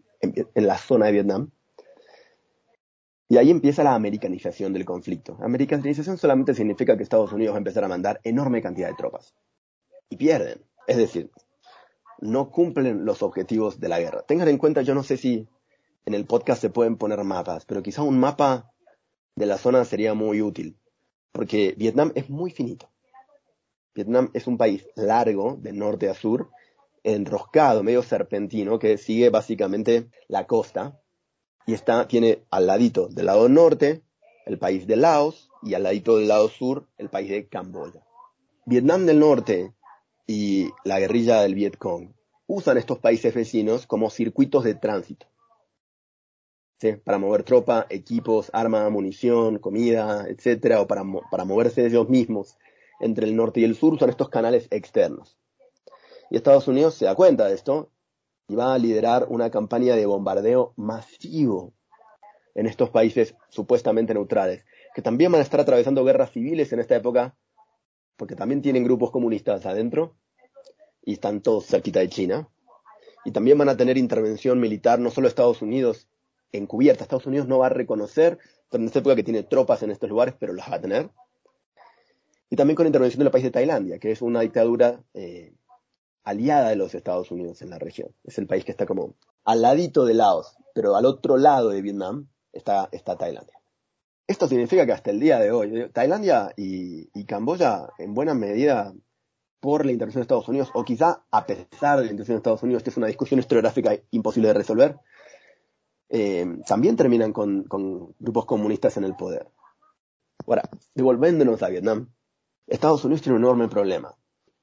la 0.53 0.77
zona 0.77 1.07
de 1.07 1.13
Vietnam. 1.13 1.49
Y 3.27 3.37
ahí 3.37 3.49
empieza 3.49 3.83
la 3.83 3.95
americanización 3.95 4.71
del 4.71 4.85
conflicto. 4.85 5.35
Americanización 5.41 6.19
solamente 6.19 6.53
significa 6.53 6.95
que 6.95 7.01
Estados 7.01 7.33
Unidos 7.33 7.53
va 7.53 7.57
a 7.57 7.65
empezar 7.65 7.83
a 7.83 7.87
mandar 7.87 8.21
enorme 8.23 8.61
cantidad 8.61 8.89
de 8.89 8.93
tropas 8.93 9.33
y 10.13 10.15
pierden. 10.15 10.63
Es 10.87 10.97
decir, 10.97 11.31
no 12.19 12.51
cumplen 12.51 13.03
los 13.03 13.23
objetivos 13.23 13.79
de 13.79 13.89
la 13.89 13.99
guerra. 13.99 14.21
Tengan 14.21 14.47
en 14.47 14.59
cuenta, 14.59 14.83
yo 14.83 14.93
no 14.93 15.03
sé 15.03 15.17
si 15.17 15.47
en 16.05 16.13
el 16.13 16.25
podcast 16.25 16.61
se 16.61 16.69
pueden 16.69 16.97
poner 16.97 17.23
mapas, 17.23 17.65
pero 17.65 17.81
quizá 17.81 18.03
un 18.03 18.19
mapa 18.19 18.71
de 19.35 19.47
la 19.47 19.57
zona 19.57 19.83
sería 19.85 20.13
muy 20.13 20.41
útil, 20.41 20.77
porque 21.31 21.73
Vietnam 21.77 22.11
es 22.13 22.29
muy 22.29 22.51
finito. 22.51 22.89
Vietnam 23.95 24.29
es 24.33 24.45
un 24.45 24.57
país 24.57 24.87
largo, 24.95 25.57
de 25.59 25.73
norte 25.73 26.09
a 26.09 26.13
sur, 26.13 26.49
enroscado, 27.03 27.81
medio 27.81 28.03
serpentino, 28.03 28.77
que 28.77 28.97
sigue 28.97 29.29
básicamente 29.31 30.09
la 30.27 30.45
costa, 30.45 30.99
y 31.65 31.73
está, 31.73 32.07
tiene 32.07 32.43
al 32.51 32.67
ladito 32.67 33.07
del 33.07 33.25
lado 33.27 33.49
norte 33.49 34.03
el 34.45 34.59
país 34.59 34.85
de 34.85 34.97
Laos, 34.97 35.49
y 35.63 35.73
al 35.73 35.83
ladito 35.83 36.17
del 36.17 36.27
lado 36.27 36.49
sur 36.49 36.87
el 36.97 37.09
país 37.09 37.29
de 37.29 37.47
Camboya. 37.47 38.05
Vietnam 38.65 39.05
del 39.05 39.19
Norte 39.19 39.73
y 40.27 40.69
la 40.83 40.99
guerrilla 40.99 41.41
del 41.41 41.55
Vietcong 41.55 42.13
usan 42.47 42.77
estos 42.77 42.99
países 42.99 43.33
vecinos 43.33 43.87
como 43.87 44.09
circuitos 44.09 44.63
de 44.63 44.75
tránsito. 44.75 45.27
Para 47.05 47.17
mover 47.17 47.43
tropa, 47.43 47.85
equipos, 47.89 48.49
arma, 48.51 48.89
munición, 48.89 49.59
comida, 49.59 50.25
etcétera, 50.27 50.81
o 50.81 50.87
para, 50.87 51.03
para 51.31 51.45
moverse 51.45 51.85
ellos 51.85 52.09
mismos 52.09 52.57
entre 52.99 53.25
el 53.25 53.37
norte 53.37 53.61
y 53.61 53.63
el 53.63 53.75
sur, 53.75 53.93
usan 53.93 54.09
estos 54.09 54.27
canales 54.27 54.67
externos. 54.69 55.37
Y 56.29 56.35
Estados 56.35 56.67
Unidos 56.67 56.95
se 56.95 57.05
da 57.05 57.15
cuenta 57.15 57.47
de 57.47 57.55
esto 57.55 57.89
y 58.49 58.55
va 58.55 58.73
a 58.73 58.77
liderar 58.77 59.27
una 59.29 59.49
campaña 59.49 59.95
de 59.95 60.05
bombardeo 60.05 60.73
masivo 60.75 61.73
en 62.53 62.65
estos 62.65 62.89
países 62.89 63.35
supuestamente 63.49 64.13
neutrales, 64.13 64.65
que 64.93 65.01
también 65.01 65.31
van 65.31 65.39
a 65.39 65.43
estar 65.43 65.61
atravesando 65.61 66.03
guerras 66.03 66.31
civiles 66.31 66.73
en 66.73 66.79
esta 66.79 66.95
época 66.95 67.35
porque 68.23 68.37
también 68.37 68.61
tienen 68.61 68.85
grupos 68.85 69.11
comunistas 69.11 69.65
adentro 69.65 70.15
y 71.03 71.11
están 71.11 71.41
todos 71.41 71.65
cerquita 71.65 71.99
de 71.99 72.07
China. 72.07 72.47
Y 73.25 73.31
también 73.31 73.57
van 73.57 73.67
a 73.67 73.75
tener 73.75 73.97
intervención 73.97 74.61
militar, 74.61 74.97
no 74.97 75.11
solo 75.11 75.27
Estados 75.27 75.61
Unidos 75.61 76.07
encubierta. 76.53 77.03
Estados 77.03 77.25
Unidos 77.25 77.49
no 77.49 77.59
va 77.59 77.65
a 77.65 77.69
reconocer, 77.69 78.39
en 78.71 78.85
esta 78.85 78.99
época 78.99 79.17
que 79.17 79.25
tiene 79.25 79.43
tropas 79.43 79.83
en 79.83 79.91
estos 79.91 80.09
lugares, 80.09 80.35
pero 80.39 80.53
las 80.53 80.71
va 80.71 80.75
a 80.77 80.79
tener. 80.79 81.09
Y 82.49 82.55
también 82.55 82.77
con 82.77 82.85
intervención 82.85 83.19
del 83.19 83.29
país 83.29 83.43
de 83.43 83.51
Tailandia, 83.51 83.99
que 83.99 84.11
es 84.11 84.21
una 84.21 84.39
dictadura 84.39 85.03
eh, 85.13 85.53
aliada 86.23 86.69
de 86.69 86.77
los 86.77 86.95
Estados 86.95 87.29
Unidos 87.29 87.61
en 87.61 87.71
la 87.71 87.77
región. 87.77 88.15
Es 88.23 88.37
el 88.37 88.47
país 88.47 88.63
que 88.63 88.71
está 88.71 88.85
como 88.85 89.15
al 89.43 89.61
ladito 89.61 90.05
de 90.05 90.13
Laos, 90.13 90.55
pero 90.73 90.95
al 90.95 91.05
otro 91.05 91.35
lado 91.35 91.71
de 91.71 91.81
Vietnam 91.81 92.29
está, 92.53 92.87
está 92.93 93.17
Tailandia. 93.17 93.59
Esto 94.25 94.47
significa 94.47 94.85
que 94.85 94.93
hasta 94.93 95.11
el 95.11 95.19
día 95.19 95.37
de 95.37 95.51
hoy, 95.51 95.89
Tailandia 95.91 96.53
y, 96.55 97.25
Camboya, 97.25 97.89
en 97.97 98.13
buena 98.13 98.33
medida, 98.33 98.93
por 99.59 99.85
la 99.85 99.91
intervención 99.91 100.21
de 100.21 100.23
Estados 100.23 100.47
Unidos, 100.47 100.71
o 100.73 100.83
quizá 100.85 101.23
a 101.29 101.45
pesar 101.45 101.99
de 101.99 102.05
la 102.05 102.11
intervención 102.11 102.35
de 102.35 102.39
Estados 102.39 102.63
Unidos, 102.63 102.83
que 102.83 102.89
es 102.89 102.97
una 102.97 103.07
discusión 103.07 103.39
historiográfica 103.39 103.97
imposible 104.11 104.49
de 104.49 104.53
resolver, 104.53 104.97
eh, 106.09 106.45
también 106.65 106.95
terminan 106.95 107.33
con, 107.33 107.65
grupos 108.19 108.45
comunistas 108.45 108.95
en 108.97 109.03
el 109.03 109.15
poder. 109.15 109.47
Ahora, 110.47 110.63
devolviéndonos 110.95 111.61
a 111.63 111.69
Vietnam, 111.69 112.09
Estados 112.67 113.03
Unidos 113.03 113.21
tiene 113.23 113.37
un 113.37 113.43
enorme 113.43 113.67
problema. 113.67 114.15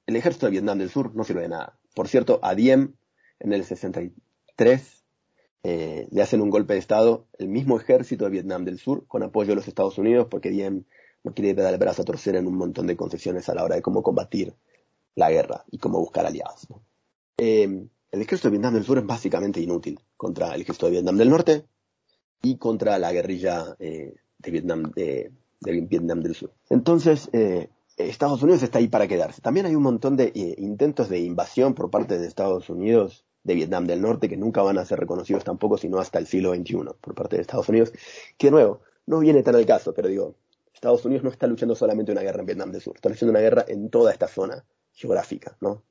El 0.07 0.17
ejército 0.17 0.47
de 0.47 0.53
Vietnam 0.53 0.79
del 0.79 0.91
Sur 0.91 1.15
no 1.15 1.25
sirve 1.25 1.43
de 1.43 1.49
nada. 1.49 1.79
Por 1.95 2.09
cierto, 2.09 2.39
a 2.43 2.55
Diem, 2.55 2.95
en 3.41 3.53
el 3.53 3.65
63, 3.65 5.00
eh, 5.63 6.09
le 6.11 6.23
hacen 6.23 6.41
un 6.41 6.49
golpe 6.49 6.73
de 6.73 6.79
Estado 6.79 7.27
el 7.39 7.49
mismo 7.49 7.79
ejército 7.79 8.25
de 8.25 8.31
Vietnam 8.31 8.65
del 8.65 8.79
Sur 8.79 9.07
con 9.07 9.23
apoyo 9.23 9.51
de 9.51 9.57
los 9.57 9.69
Estados 9.69 9.99
Unidos 9.99 10.29
porque 10.31 10.49
Diem 10.49 10.85
no 11.23 11.35
quiere 11.35 11.53
dar 11.53 11.75
el 11.75 11.79
brazo 11.79 12.01
a 12.01 12.05
torcer 12.07 12.35
en 12.37 12.47
un 12.47 12.57
montón 12.57 12.87
de 12.87 12.97
concesiones 12.97 13.49
a 13.49 13.55
la 13.55 13.65
hora 13.65 13.77
de 13.77 13.83
cómo 13.83 14.03
combatir 14.03 14.55
la 15.17 15.31
guerra 15.31 15.65
y 15.71 15.77
cómo 15.77 15.99
buscar 15.99 16.25
aliados. 16.25 16.67
Eh, 17.37 17.87
el 18.11 18.21
ejército 18.23 18.49
de 18.49 18.53
Vietnam 18.53 18.73
del 18.73 18.85
Sur 18.85 18.99
es 18.99 19.07
básicamente 19.07 19.61
inútil 19.61 20.01
contra 20.17 20.55
el 20.55 20.63
ejército 20.63 20.87
de 20.87 20.93
Vietnam 20.93 21.19
del 21.19 21.29
Norte 21.29 21.67
y 22.41 22.57
contra 22.57 22.99
la 22.99 23.13
guerrilla 23.13 23.77
eh, 23.79 24.15
de, 24.39 24.51
Vietnam, 24.51 24.91
de, 24.93 25.31
Vietnam 25.61 26.23
del 26.23 26.35
Sur. 26.35 26.55
Entonces, 26.71 27.29
Estados 27.99 28.43
Unidos 28.43 28.63
está 28.63 28.79
ahí 28.79 28.89
para 28.89 29.07
quedarse. 29.07 29.43
También 29.43 29.67
hay 29.67 29.75
un 29.75 29.83
montón 29.83 30.17
de 30.17 30.33
intentos 30.57 31.11
de 31.11 31.21
invasión 31.21 31.75
por 31.75 31.91
parte 31.91 32.19
de 32.19 32.27
Estados 32.27 32.71
Unidos 32.71 33.27
de 33.43 33.55
Vietnam 33.55 33.87
del 33.87 34.03
Norte, 34.03 34.29
que 34.29 34.37
nunca 34.37 34.63
van 34.63 34.79
a 34.79 34.85
ser 34.85 35.01
reconocidos 35.01 35.45
tampoco, 35.45 35.79
sino 35.79 35.99
hasta 35.99 36.19
el 36.19 36.27
siglo 36.27 36.55
XXI 36.55 36.77
por 37.01 37.15
parte 37.15 37.37
de 37.37 37.43
Estados 37.43 37.69
Unidos, 37.69 37.93
que 38.37 38.49
de 38.49 38.51
nuevo, 38.51 38.81
no 39.07 39.21
viene 39.21 39.43
tan 39.43 39.55
al 39.55 39.67
caso, 39.67 39.95
pero 39.95 40.09
digo, 40.09 40.35
Estados 40.73 41.05
Unidos 41.05 41.25
no 41.25 41.31
está 41.31 41.47
luchando 41.47 41.75
solamente 41.75 42.13
una 42.13 42.23
guerra 42.23 42.41
en 42.41 42.47
Vietnam 42.47 42.71
del 42.73 42.81
Sur, 42.81 42.97
está 42.97 43.09
luchando 43.09 43.31
una 43.31 43.41
guerra 43.41 43.65
en 43.69 43.91
toda 43.91 44.13
esta 44.13 44.29
zona 44.29 44.65
geográfica, 44.93 45.57
¿no? 45.61 45.83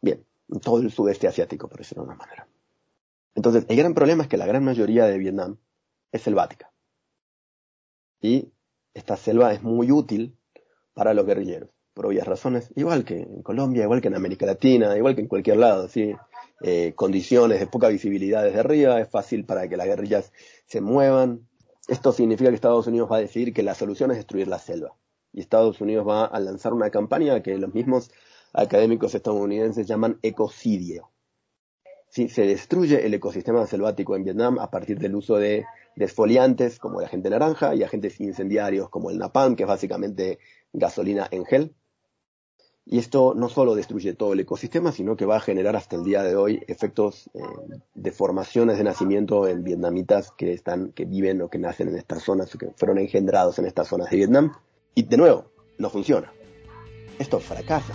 Bien, 0.00 0.24
en 0.48 0.60
todo 0.60 0.78
el 0.78 0.90
sudeste 0.90 1.26
asiático, 1.26 1.68
por 1.68 1.78
decirlo 1.78 2.04
de 2.04 2.10
alguna 2.10 2.26
manera. 2.26 2.48
Entonces, 3.34 3.64
el 3.68 3.76
gran 3.76 3.94
problema 3.94 4.22
es 4.22 4.28
que 4.28 4.36
la 4.36 4.46
gran 4.46 4.64
mayoría 4.64 5.06
de 5.06 5.18
Vietnam 5.18 5.58
es 6.12 6.22
selvática. 6.22 6.72
Y 8.20 8.52
esta 8.92 9.16
selva 9.16 9.52
es 9.52 9.62
muy 9.62 9.90
útil 9.90 10.36
para 10.92 11.14
los 11.14 11.26
guerrilleros 11.26 11.70
por 11.94 12.06
obvias 12.06 12.26
razones, 12.26 12.72
igual 12.74 13.04
que 13.04 13.20
en 13.20 13.42
Colombia, 13.42 13.84
igual 13.84 14.00
que 14.00 14.08
en 14.08 14.16
América 14.16 14.44
Latina, 14.44 14.96
igual 14.96 15.14
que 15.14 15.20
en 15.22 15.28
cualquier 15.28 15.58
lado, 15.58 15.88
¿sí? 15.88 16.14
Eh, 16.60 16.92
condiciones 16.96 17.60
de 17.60 17.66
poca 17.66 17.88
visibilidad 17.88 18.42
desde 18.42 18.60
arriba, 18.60 19.00
es 19.00 19.08
fácil 19.08 19.44
para 19.44 19.68
que 19.68 19.76
las 19.76 19.86
guerrillas 19.86 20.32
se 20.66 20.80
muevan. 20.80 21.46
Esto 21.86 22.12
significa 22.12 22.50
que 22.50 22.56
Estados 22.56 22.86
Unidos 22.86 23.10
va 23.10 23.16
a 23.16 23.20
decidir 23.20 23.52
que 23.54 23.62
la 23.62 23.74
solución 23.74 24.10
es 24.10 24.16
destruir 24.16 24.48
la 24.48 24.58
selva. 24.58 24.96
Y 25.32 25.40
Estados 25.40 25.80
Unidos 25.80 26.06
va 26.06 26.24
a 26.24 26.40
lanzar 26.40 26.72
una 26.72 26.90
campaña 26.90 27.42
que 27.42 27.56
los 27.58 27.72
mismos 27.72 28.10
académicos 28.52 29.14
estadounidenses 29.14 29.86
llaman 29.86 30.18
ecocidio. 30.22 31.10
¿Sí? 32.08 32.28
Se 32.28 32.46
destruye 32.46 33.04
el 33.04 33.14
ecosistema 33.14 33.66
selvático 33.66 34.14
en 34.14 34.24
Vietnam 34.24 34.58
a 34.58 34.70
partir 34.70 34.98
del 34.98 35.16
uso 35.16 35.36
de 35.36 35.66
desfoliantes 35.96 36.78
como 36.78 37.00
el 37.00 37.06
agente 37.06 37.30
naranja 37.30 37.74
y 37.74 37.82
agentes 37.82 38.20
incendiarios 38.20 38.88
como 38.88 39.10
el 39.10 39.18
napalm, 39.18 39.56
que 39.56 39.64
es 39.64 39.68
básicamente 39.68 40.38
gasolina 40.72 41.28
en 41.30 41.44
gel. 41.44 41.74
Y 42.86 42.98
esto 42.98 43.32
no 43.34 43.48
solo 43.48 43.74
destruye 43.74 44.12
todo 44.12 44.34
el 44.34 44.40
ecosistema, 44.40 44.92
sino 44.92 45.16
que 45.16 45.24
va 45.24 45.36
a 45.36 45.40
generar 45.40 45.74
hasta 45.74 45.96
el 45.96 46.04
día 46.04 46.22
de 46.22 46.36
hoy 46.36 46.62
efectos 46.66 47.30
eh, 47.32 47.40
de 47.94 48.12
formaciones 48.12 48.76
de 48.76 48.84
nacimiento 48.84 49.48
en 49.48 49.64
vietnamitas 49.64 50.32
que 50.36 50.52
están, 50.52 50.92
que 50.92 51.06
viven 51.06 51.40
o 51.40 51.48
que 51.48 51.58
nacen 51.58 51.88
en 51.88 51.96
estas 51.96 52.22
zonas, 52.22 52.54
o 52.54 52.58
que 52.58 52.70
fueron 52.76 52.98
engendrados 52.98 53.58
en 53.58 53.66
estas 53.66 53.88
zonas 53.88 54.10
de 54.10 54.18
Vietnam. 54.18 54.52
Y 54.94 55.04
de 55.04 55.16
nuevo, 55.16 55.46
no 55.78 55.88
funciona. 55.88 56.30
Esto 57.18 57.40
fracasa. 57.40 57.94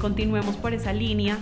Continuemos 0.00 0.56
por 0.56 0.72
esa 0.72 0.92
línea, 0.92 1.38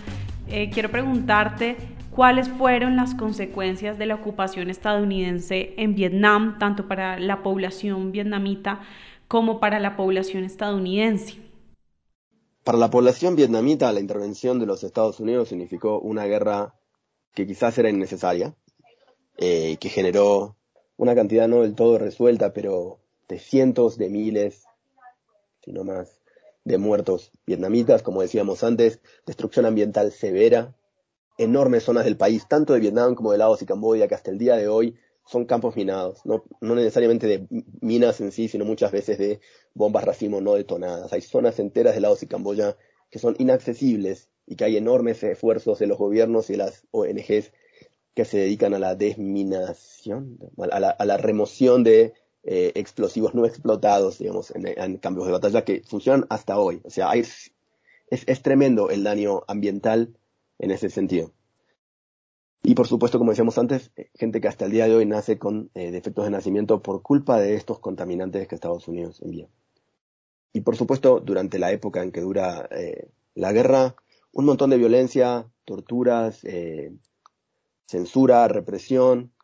eh, 0.49 0.71
quiero 0.71 0.91
preguntarte 0.91 1.77
cuáles 2.11 2.49
fueron 2.49 2.97
las 2.97 3.15
consecuencias 3.15 3.99
de 3.99 4.07
la 4.07 4.17
ocupación 4.17 4.71
estadounidense 4.71 5.75
en 5.77 5.95
Vietnam, 5.95 6.59
tanto 6.59 6.89
para 6.89 7.19
la 7.19 7.43
población 7.43 8.13
vietnamita 8.13 8.81
como 9.29 9.61
para 9.61 9.79
la 9.79 9.97
población 9.97 10.45
estadounidense. 10.45 11.37
Para 12.65 12.79
la 12.79 12.91
población 12.91 13.37
vietnamita, 13.37 13.93
la 13.93 14.01
intervención 14.01 14.59
de 14.59 14.67
los 14.67 14.83
Estados 14.83 15.21
Unidos 15.21 15.51
significó 15.51 16.01
una 16.01 16.25
guerra 16.25 16.75
que 17.35 17.47
quizás 17.47 17.79
era 17.79 17.89
innecesaria, 17.89 18.55
eh, 19.37 19.77
que 19.79 19.89
generó 19.89 20.57
una 20.97 21.15
cantidad 21.15 21.47
no 21.47 21.63
del 21.63 21.75
todo 21.75 21.99
resuelta, 21.99 22.53
pero 22.53 22.99
de 23.29 23.39
cientos 23.39 23.97
de 23.97 24.09
miles, 24.09 24.65
si 25.63 25.73
no 25.73 25.85
más, 25.85 26.18
de 26.69 26.79
muertos 26.79 27.33
vietnamitas, 27.47 28.03
como 28.03 28.21
decíamos 28.21 28.63
antes, 28.63 29.01
destrucción 29.27 29.65
ambiental 29.65 30.13
severa, 30.13 30.77
enormes 31.39 31.85
zonas 31.85 32.05
del 32.05 32.17
país, 32.17 32.47
tanto 32.47 32.75
de 32.75 32.81
Vietnam 32.81 33.15
como 33.15 33.33
de 33.33 33.39
Laos 33.39 33.63
y 33.63 33.67
Camboya, 33.67 34.07
que 34.07 34.15
hasta 34.15 34.31
el 34.31 34.39
día 34.39 34.55
de 34.57 34.69
hoy 34.69 34.97
son 35.27 35.47
campos 35.47 35.77
minados, 35.77 36.25
no, 36.25 36.45
no 36.61 36.75
necesariamente 36.75 37.27
de 37.27 37.47
minas 37.81 38.21
en 38.21 38.33
sí, 38.33 38.49
sino 38.49 38.65
muchas 38.65 38.93
veces 38.93 39.19
de 39.19 39.41
bombas 39.75 40.05
racimo 40.05 40.41
no 40.41 40.55
detonadas. 40.55 41.13
Hay 41.13 41.23
zonas 41.23 41.59
enteras 41.59 41.95
de 41.95 42.01
Laos 42.01 42.23
y 42.23 42.27
Camboya 42.27 42.77
que 43.11 43.19
son 43.19 43.35
inaccesibles 43.39 44.29
y 44.47 44.57
que 44.57 44.65
hay 44.65 44.77
enormes 44.77 45.23
esfuerzos 45.23 45.79
de 45.79 45.87
los 45.87 45.99
gobiernos 45.99 46.51
y 46.51 46.55
de 46.55 46.59
las 46.59 46.87
ONGs 46.91 47.53
que 48.15 48.25
se 48.25 48.39
dedican 48.39 48.75
a 48.75 48.79
la 48.79 48.95
desminación, 48.95 50.39
a 50.71 50.81
la, 50.81 50.91
a 50.91 51.05
la 51.07 51.17
remoción 51.17 51.83
de 51.85 52.13
eh, 52.51 52.73
explosivos 52.77 53.35
no 53.35 53.45
explotados, 53.45 54.17
digamos, 54.17 54.55
en, 54.57 54.97
cambios 54.97 55.27
de 55.27 55.33
batalla 55.33 55.67
que 55.67 55.83
funcionan 55.83 56.25
hasta 56.31 56.59
hoy. 56.59 56.81
O 56.83 56.89
sea, 56.89 57.13
es, 57.13 57.53
es, 58.09 58.41
tremendo 58.41 58.89
el 58.89 59.05
daño 59.05 59.43
ambiental 59.49 60.17
en 60.59 60.71
ese 60.71 60.89
sentido. 60.89 61.35
Y 62.63 62.75
por 62.75 62.87
supuesto, 62.87 63.19
como 63.19 63.33
decíamos 63.33 63.59
antes, 63.59 63.93
eh, 63.97 64.09
gente 64.15 64.41
que 64.41 64.49
hasta 64.49 64.65
el 64.65 64.71
día 64.71 64.89
de 64.89 64.95
hoy 64.95 65.05
nace 65.05 65.39
con 65.39 65.71
eh, 65.75 65.91
defectos 65.91 66.25
de 66.25 66.31
nacimiento 66.31 66.81
por 66.83 67.03
culpa 67.03 67.39
de 67.39 67.55
estos 67.55 67.81
contaminantes 67.81 68.49
que 68.49 68.55
Estados 68.55 68.89
Unidos 68.89 69.21
envía. 69.21 69.51
Y 70.55 70.63
por 70.63 70.75
supuesto, 70.75 71.21
durante 71.21 71.59
la 71.59 71.71
época 71.71 72.03
en 72.03 72.13
que 72.13 72.23
dura 72.23 72.67
la 73.35 73.53
guerra, 73.53 73.95
un 74.33 74.47
montón 74.47 74.71
de 74.71 74.79
violencia, 74.79 75.47
torturas, 75.67 76.41
censura, 77.87 78.49
represión 78.49 79.35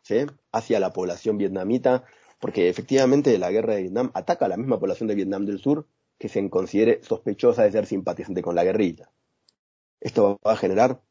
hacia 0.51 0.79
la 0.79 0.91
población 0.91 1.37
vietnamita, 1.37 2.03
porque 2.45 2.69
efectivamente 2.69 3.39
la 3.39 3.49
guerra 3.49 3.73
de 3.73 3.81
Vietnam 3.81 4.11
ataca 4.13 4.45
a 4.45 4.47
la 4.47 4.55
misma 4.55 4.77
población 4.77 5.07
de 5.07 5.15
Vietnam 5.15 5.47
del 5.47 5.57
Sur 5.57 5.87
que 6.19 6.29
se 6.29 6.47
considere 6.47 7.01
sospechosa 7.01 7.63
de 7.63 7.71
ser 7.71 7.87
simpatizante 7.87 8.43
con 8.43 8.53
la 8.53 8.63
guerrilla. 8.63 9.09
Esto 9.99 10.39
va 10.45 10.51
a 10.51 10.55
generar 10.55 11.01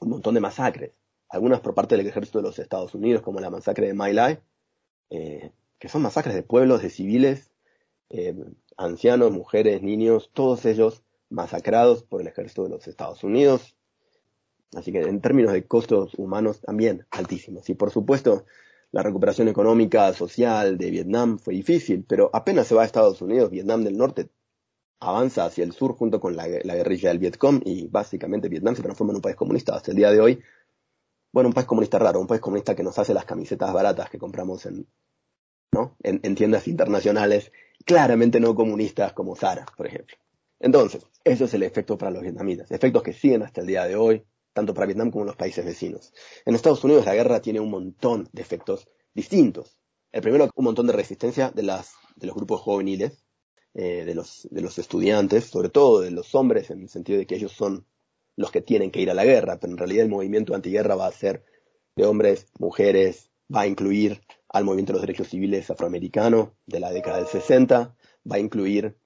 un 0.00 0.08
montón 0.08 0.34
de 0.34 0.40
masacres, 0.40 0.90
algunas 1.28 1.60
por 1.60 1.76
parte 1.76 1.96
del 1.96 2.04
ejército 2.04 2.40
de 2.40 2.42
los 2.42 2.58
Estados 2.58 2.96
Unidos, 2.96 3.22
como 3.22 3.38
la 3.38 3.48
masacre 3.48 3.86
de 3.86 3.94
My 3.94 4.12
Lai, 4.12 4.40
eh, 5.10 5.52
que 5.78 5.88
son 5.88 6.02
masacres 6.02 6.34
de 6.34 6.42
pueblos, 6.42 6.82
de 6.82 6.90
civiles, 6.90 7.52
eh, 8.10 8.34
ancianos, 8.76 9.30
mujeres, 9.30 9.82
niños, 9.82 10.32
todos 10.32 10.64
ellos 10.64 11.04
masacrados 11.30 12.02
por 12.02 12.22
el 12.22 12.26
ejército 12.26 12.64
de 12.64 12.70
los 12.70 12.88
Estados 12.88 13.22
Unidos. 13.22 13.76
Así 14.74 14.90
que 14.90 15.02
en 15.02 15.20
términos 15.20 15.52
de 15.52 15.64
costos 15.64 16.14
humanos 16.14 16.60
también 16.60 17.06
altísimos. 17.12 17.70
Y 17.70 17.74
por 17.74 17.92
supuesto, 17.92 18.46
la 18.96 19.02
recuperación 19.02 19.48
económica, 19.48 20.10
social 20.14 20.78
de 20.78 20.90
Vietnam 20.90 21.38
fue 21.38 21.52
difícil, 21.52 22.06
pero 22.08 22.30
apenas 22.32 22.66
se 22.66 22.74
va 22.74 22.80
a 22.80 22.86
Estados 22.86 23.20
Unidos, 23.20 23.50
Vietnam 23.50 23.84
del 23.84 23.98
Norte 23.98 24.30
avanza 25.00 25.44
hacia 25.44 25.64
el 25.64 25.72
sur 25.72 25.94
junto 25.94 26.18
con 26.18 26.34
la, 26.34 26.48
guerrilla 26.48 27.10
del 27.10 27.18
Vietcom 27.18 27.60
y 27.62 27.88
básicamente 27.88 28.48
Vietnam 28.48 28.74
se 28.74 28.82
transforma 28.82 29.12
en 29.12 29.16
un 29.16 29.20
país 29.20 29.36
comunista 29.36 29.74
hasta 29.74 29.90
el 29.90 29.98
día 29.98 30.10
de 30.10 30.20
hoy. 30.22 30.42
Bueno, 31.30 31.50
un 31.50 31.52
país 31.52 31.66
comunista 31.66 31.98
raro, 31.98 32.18
un 32.20 32.26
país 32.26 32.40
comunista 32.40 32.74
que 32.74 32.82
nos 32.82 32.98
hace 32.98 33.12
las 33.12 33.26
camisetas 33.26 33.70
baratas 33.70 34.08
que 34.08 34.16
compramos 34.16 34.64
en, 34.64 34.86
¿no? 35.72 35.98
en, 36.02 36.34
tiendas 36.34 36.66
internacionales, 36.66 37.52
claramente 37.84 38.40
no 38.40 38.54
comunistas 38.54 39.12
como 39.12 39.36
Zara, 39.36 39.66
por 39.76 39.88
ejemplo. 39.88 40.16
Entonces, 40.58 41.06
eso 41.22 41.44
es 41.44 41.52
el 41.52 41.64
efecto 41.64 41.98
para 41.98 42.12
los 42.12 42.22
vietnamitas, 42.22 42.70
efectos 42.70 43.02
que 43.02 43.12
siguen 43.12 43.42
hasta 43.42 43.60
el 43.60 43.66
día 43.66 43.84
de 43.84 43.96
hoy, 43.96 44.24
tanto 44.56 44.72
para 44.72 44.86
Vietnam 44.86 45.10
como 45.10 45.26
los 45.26 45.36
países 45.36 45.62
vecinos. 45.66 46.14
En 46.46 46.54
Estados 46.54 46.82
Unidos 46.82 47.04
la 47.04 47.14
guerra 47.14 47.42
tiene 47.42 47.60
un 47.60 47.68
montón 47.68 48.26
de 48.32 48.40
efectos 48.40 48.88
distintos. 49.12 49.78
El 50.10 50.22
primero, 50.22 50.48
un 50.54 50.64
montón 50.64 50.86
de 50.86 50.94
resistencia 50.94 51.50
de, 51.50 51.62
las, 51.62 51.92
de 52.16 52.26
los 52.26 52.34
grupos 52.34 52.62
juveniles, 52.62 53.22
eh, 53.74 54.06
de, 54.06 54.14
los, 54.14 54.48
de 54.50 54.62
los 54.62 54.78
estudiantes, 54.78 55.44
sobre 55.44 55.68
todo 55.68 56.00
de 56.00 56.10
los 56.10 56.34
hombres, 56.34 56.70
en 56.70 56.80
el 56.80 56.88
sentido 56.88 57.18
de 57.18 57.26
que 57.26 57.34
ellos 57.34 57.52
son 57.52 57.86
los 58.34 58.50
que 58.50 58.62
tienen 58.62 58.90
que 58.90 59.02
ir 59.02 59.10
a 59.10 59.14
la 59.14 59.26
guerra, 59.26 59.58
pero 59.60 59.74
en 59.74 59.78
realidad 59.78 60.04
el 60.04 60.10
movimiento 60.10 60.54
antiguerra 60.54 60.94
va 60.94 61.06
a 61.06 61.12
ser 61.12 61.44
de 61.94 62.06
hombres, 62.06 62.46
mujeres, 62.58 63.30
va 63.54 63.60
a 63.62 63.66
incluir 63.66 64.22
al 64.48 64.64
movimiento 64.64 64.92
de 64.92 65.00
los 65.00 65.02
derechos 65.02 65.28
civiles 65.28 65.70
afroamericano 65.70 66.56
de 66.64 66.80
la 66.80 66.92
década 66.92 67.18
del 67.18 67.26
60, 67.26 67.94
va 68.30 68.36
a 68.36 68.38
incluir 68.38 68.96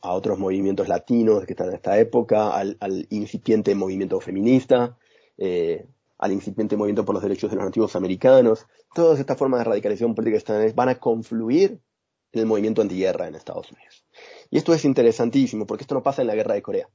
a 0.00 0.12
otros 0.12 0.38
movimientos 0.38 0.88
latinos 0.88 1.44
que 1.44 1.52
están 1.52 1.68
en 1.68 1.74
esta 1.74 1.98
época, 1.98 2.54
al, 2.54 3.06
incipiente 3.10 3.74
movimiento 3.74 4.20
feminista, 4.20 4.96
eh, 5.36 5.86
al 6.18 6.32
incipiente 6.32 6.76
movimiento 6.76 7.04
por 7.04 7.14
los 7.14 7.22
derechos 7.22 7.50
de 7.50 7.56
los 7.56 7.64
nativos 7.64 7.96
americanos. 7.96 8.66
Todas 8.94 9.18
estas 9.18 9.36
formas 9.36 9.60
de 9.60 9.64
radicalización 9.64 10.14
política 10.14 10.54
van 10.74 10.88
a 10.88 10.94
confluir 10.96 11.80
en 12.32 12.40
el 12.40 12.46
movimiento 12.46 12.82
antiguerra 12.82 13.26
en 13.26 13.34
Estados 13.34 13.70
Unidos. 13.72 14.04
Y 14.50 14.58
esto 14.58 14.72
es 14.74 14.84
interesantísimo 14.84 15.66
porque 15.66 15.82
esto 15.82 15.94
no 15.94 16.02
pasa 16.02 16.22
en 16.22 16.28
la 16.28 16.34
guerra 16.34 16.54
de 16.54 16.62
Corea. 16.62 16.88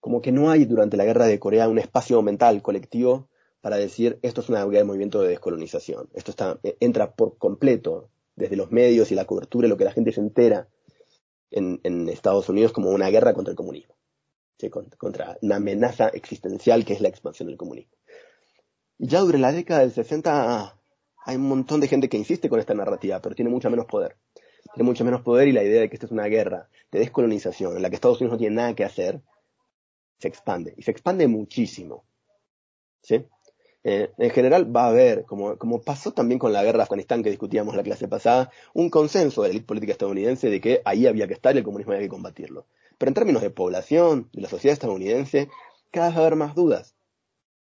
Como 0.00 0.22
que 0.22 0.32
no 0.32 0.50
hay 0.50 0.64
durante 0.64 0.96
la 0.96 1.04
guerra 1.04 1.26
de 1.26 1.38
Corea 1.38 1.68
un 1.68 1.78
espacio 1.78 2.20
mental 2.22 2.62
colectivo 2.62 3.28
para 3.60 3.76
decir 3.76 4.18
esto 4.22 4.40
es 4.40 4.48
una 4.48 4.64
movimiento 4.64 5.20
de 5.20 5.28
descolonización. 5.28 6.08
Esto 6.14 6.30
está, 6.30 6.58
entra 6.80 7.12
por 7.12 7.36
completo 7.36 8.08
desde 8.34 8.56
los 8.56 8.70
medios 8.70 9.12
y 9.12 9.14
la 9.14 9.26
cobertura, 9.26 9.68
lo 9.68 9.76
que 9.76 9.84
la 9.84 9.92
gente 9.92 10.12
se 10.12 10.20
entera 10.20 10.68
en, 11.50 12.08
Estados 12.08 12.48
Unidos 12.48 12.72
como 12.72 12.90
una 12.90 13.10
guerra 13.10 13.34
contra 13.34 13.52
el 13.52 13.56
comunismo, 13.56 13.96
contra, 14.98 15.38
una 15.42 15.56
amenaza 15.56 16.08
existencial 16.08 16.84
que 16.84 16.94
es 16.94 17.00
la 17.00 17.08
expansión 17.08 17.48
del 17.48 17.58
comunismo. 17.58 17.96
Ya 18.98 19.20
durante 19.20 19.38
la 19.38 19.52
década 19.52 19.80
del 19.80 19.92
60 19.92 20.76
hay 21.24 21.36
un 21.36 21.48
montón 21.48 21.80
de 21.80 21.88
gente 21.88 22.08
que 22.08 22.16
insiste 22.16 22.48
con 22.48 22.60
esta 22.60 22.74
narrativa, 22.74 23.20
pero 23.20 23.34
tiene 23.34 23.50
mucho 23.50 23.70
menos 23.70 23.86
poder. 23.86 24.16
Tiene 24.74 24.84
mucho 24.84 25.04
menos 25.04 25.22
poder 25.22 25.48
y 25.48 25.52
la 25.52 25.64
idea 25.64 25.80
de 25.80 25.88
que 25.88 25.96
esta 25.96 26.06
es 26.06 26.12
una 26.12 26.26
guerra 26.26 26.68
de 26.90 26.98
descolonización 26.98 27.76
en 27.76 27.82
la 27.82 27.88
que 27.88 27.96
Estados 27.96 28.20
Unidos 28.20 28.34
no 28.34 28.38
tiene 28.38 28.56
nada 28.56 28.74
que 28.74 28.84
hacer, 28.84 29.22
se 30.18 30.28
expande. 30.28 30.74
Y 30.76 30.82
se 30.82 30.90
expande 30.90 31.26
muchísimo. 31.28 32.04
¿Sí? 33.02 33.24
Eh, 33.82 34.10
en 34.18 34.30
general 34.30 34.74
va 34.74 34.84
a 34.84 34.88
haber, 34.88 35.24
como, 35.24 35.56
pasó 35.82 36.12
también 36.12 36.38
con 36.38 36.52
la 36.52 36.62
guerra 36.62 36.78
de 36.78 36.82
Afganistán 36.82 37.22
que 37.22 37.30
discutíamos 37.30 37.74
la 37.74 37.82
clase 37.82 38.08
pasada, 38.08 38.50
un 38.74 38.90
consenso 38.90 39.42
de 39.42 39.48
la 39.48 39.52
élite 39.52 39.66
política 39.66 39.92
estadounidense 39.92 40.50
de 40.50 40.60
que 40.60 40.82
ahí 40.84 41.06
había 41.06 41.26
que 41.26 41.34
estar 41.34 41.54
y 41.54 41.58
el 41.58 41.64
comunismo 41.64 41.92
había 41.92 42.04
que 42.04 42.10
combatirlo. 42.10 42.66
Pero 42.98 43.08
en 43.08 43.14
términos 43.14 43.42
de 43.42 43.50
población, 43.50 44.28
de 44.32 44.42
la 44.42 44.48
sociedad 44.48 44.74
estadounidense, 44.74 45.48
cada 45.90 46.08
vez 46.08 46.16
va 46.16 46.20
a 46.20 46.26
haber 46.26 46.36
más 46.36 46.54
dudas 46.54 46.94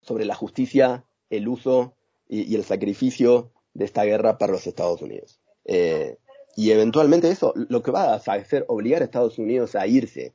sobre 0.01 0.25
la 0.25 0.35
justicia, 0.35 1.05
el 1.29 1.47
uso 1.47 1.93
y, 2.27 2.55
el 2.55 2.65
sacrificio 2.65 3.51
de 3.73 3.85
esta 3.85 4.03
guerra 4.03 4.37
para 4.37 4.51
los 4.51 4.67
Estados 4.67 5.01
Unidos. 5.01 5.39
Eh, 5.65 6.17
y 6.57 6.71
eventualmente 6.71 7.29
eso, 7.29 7.53
lo 7.55 7.81
que 7.81 7.91
va 7.91 8.13
a 8.13 8.15
hacer 8.15 8.65
obligar 8.67 9.01
a 9.01 9.05
Estados 9.05 9.39
Unidos 9.39 9.75
a 9.75 9.87
irse 9.87 10.33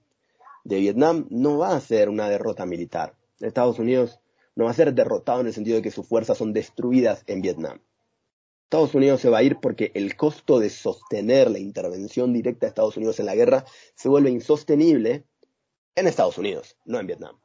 de 0.65 0.81
Vietnam 0.81 1.27
no 1.31 1.59
va 1.59 1.77
a 1.77 1.81
ser 1.81 2.09
una 2.09 2.29
derrota 2.29 2.65
militar. 2.65 3.15
Estados 3.41 3.79
Unidos 3.79 4.19
no 4.57 4.64
va 4.64 4.71
a 4.71 4.75
ser 4.75 4.92
derrotado 4.95 5.40
en 5.40 5.47
el 5.47 5.53
sentido 5.53 5.77
de 5.77 5.83
que 5.83 5.90
sus 5.90 6.07
fuerzas 6.09 6.38
son 6.38 6.53
destruidas 6.53 7.23
en 7.27 7.42
Vietnam. 7.42 7.79
Estados 8.64 8.95
Unidos 8.95 9.21
se 9.21 9.31
va 9.31 9.38
a 9.38 9.42
ir 9.45 9.59
porque 9.61 9.92
el 9.95 10.16
costo 10.16 10.59
de 10.59 10.71
sostener 10.71 11.51
la 11.51 11.61
intervención 11.61 12.33
directa 12.33 12.66
de 12.66 12.71
Estados 12.71 12.97
Unidos 12.97 13.21
en 13.21 13.27
la 13.27 13.37
guerra 13.37 13.64
se 13.95 14.09
vuelve 14.09 14.31
insostenible 14.31 15.25
en 15.95 16.09
Estados 16.09 16.37
Unidos, 16.38 16.77
no 16.85 16.99
en 16.99 17.07
Vietnam. 17.07 17.37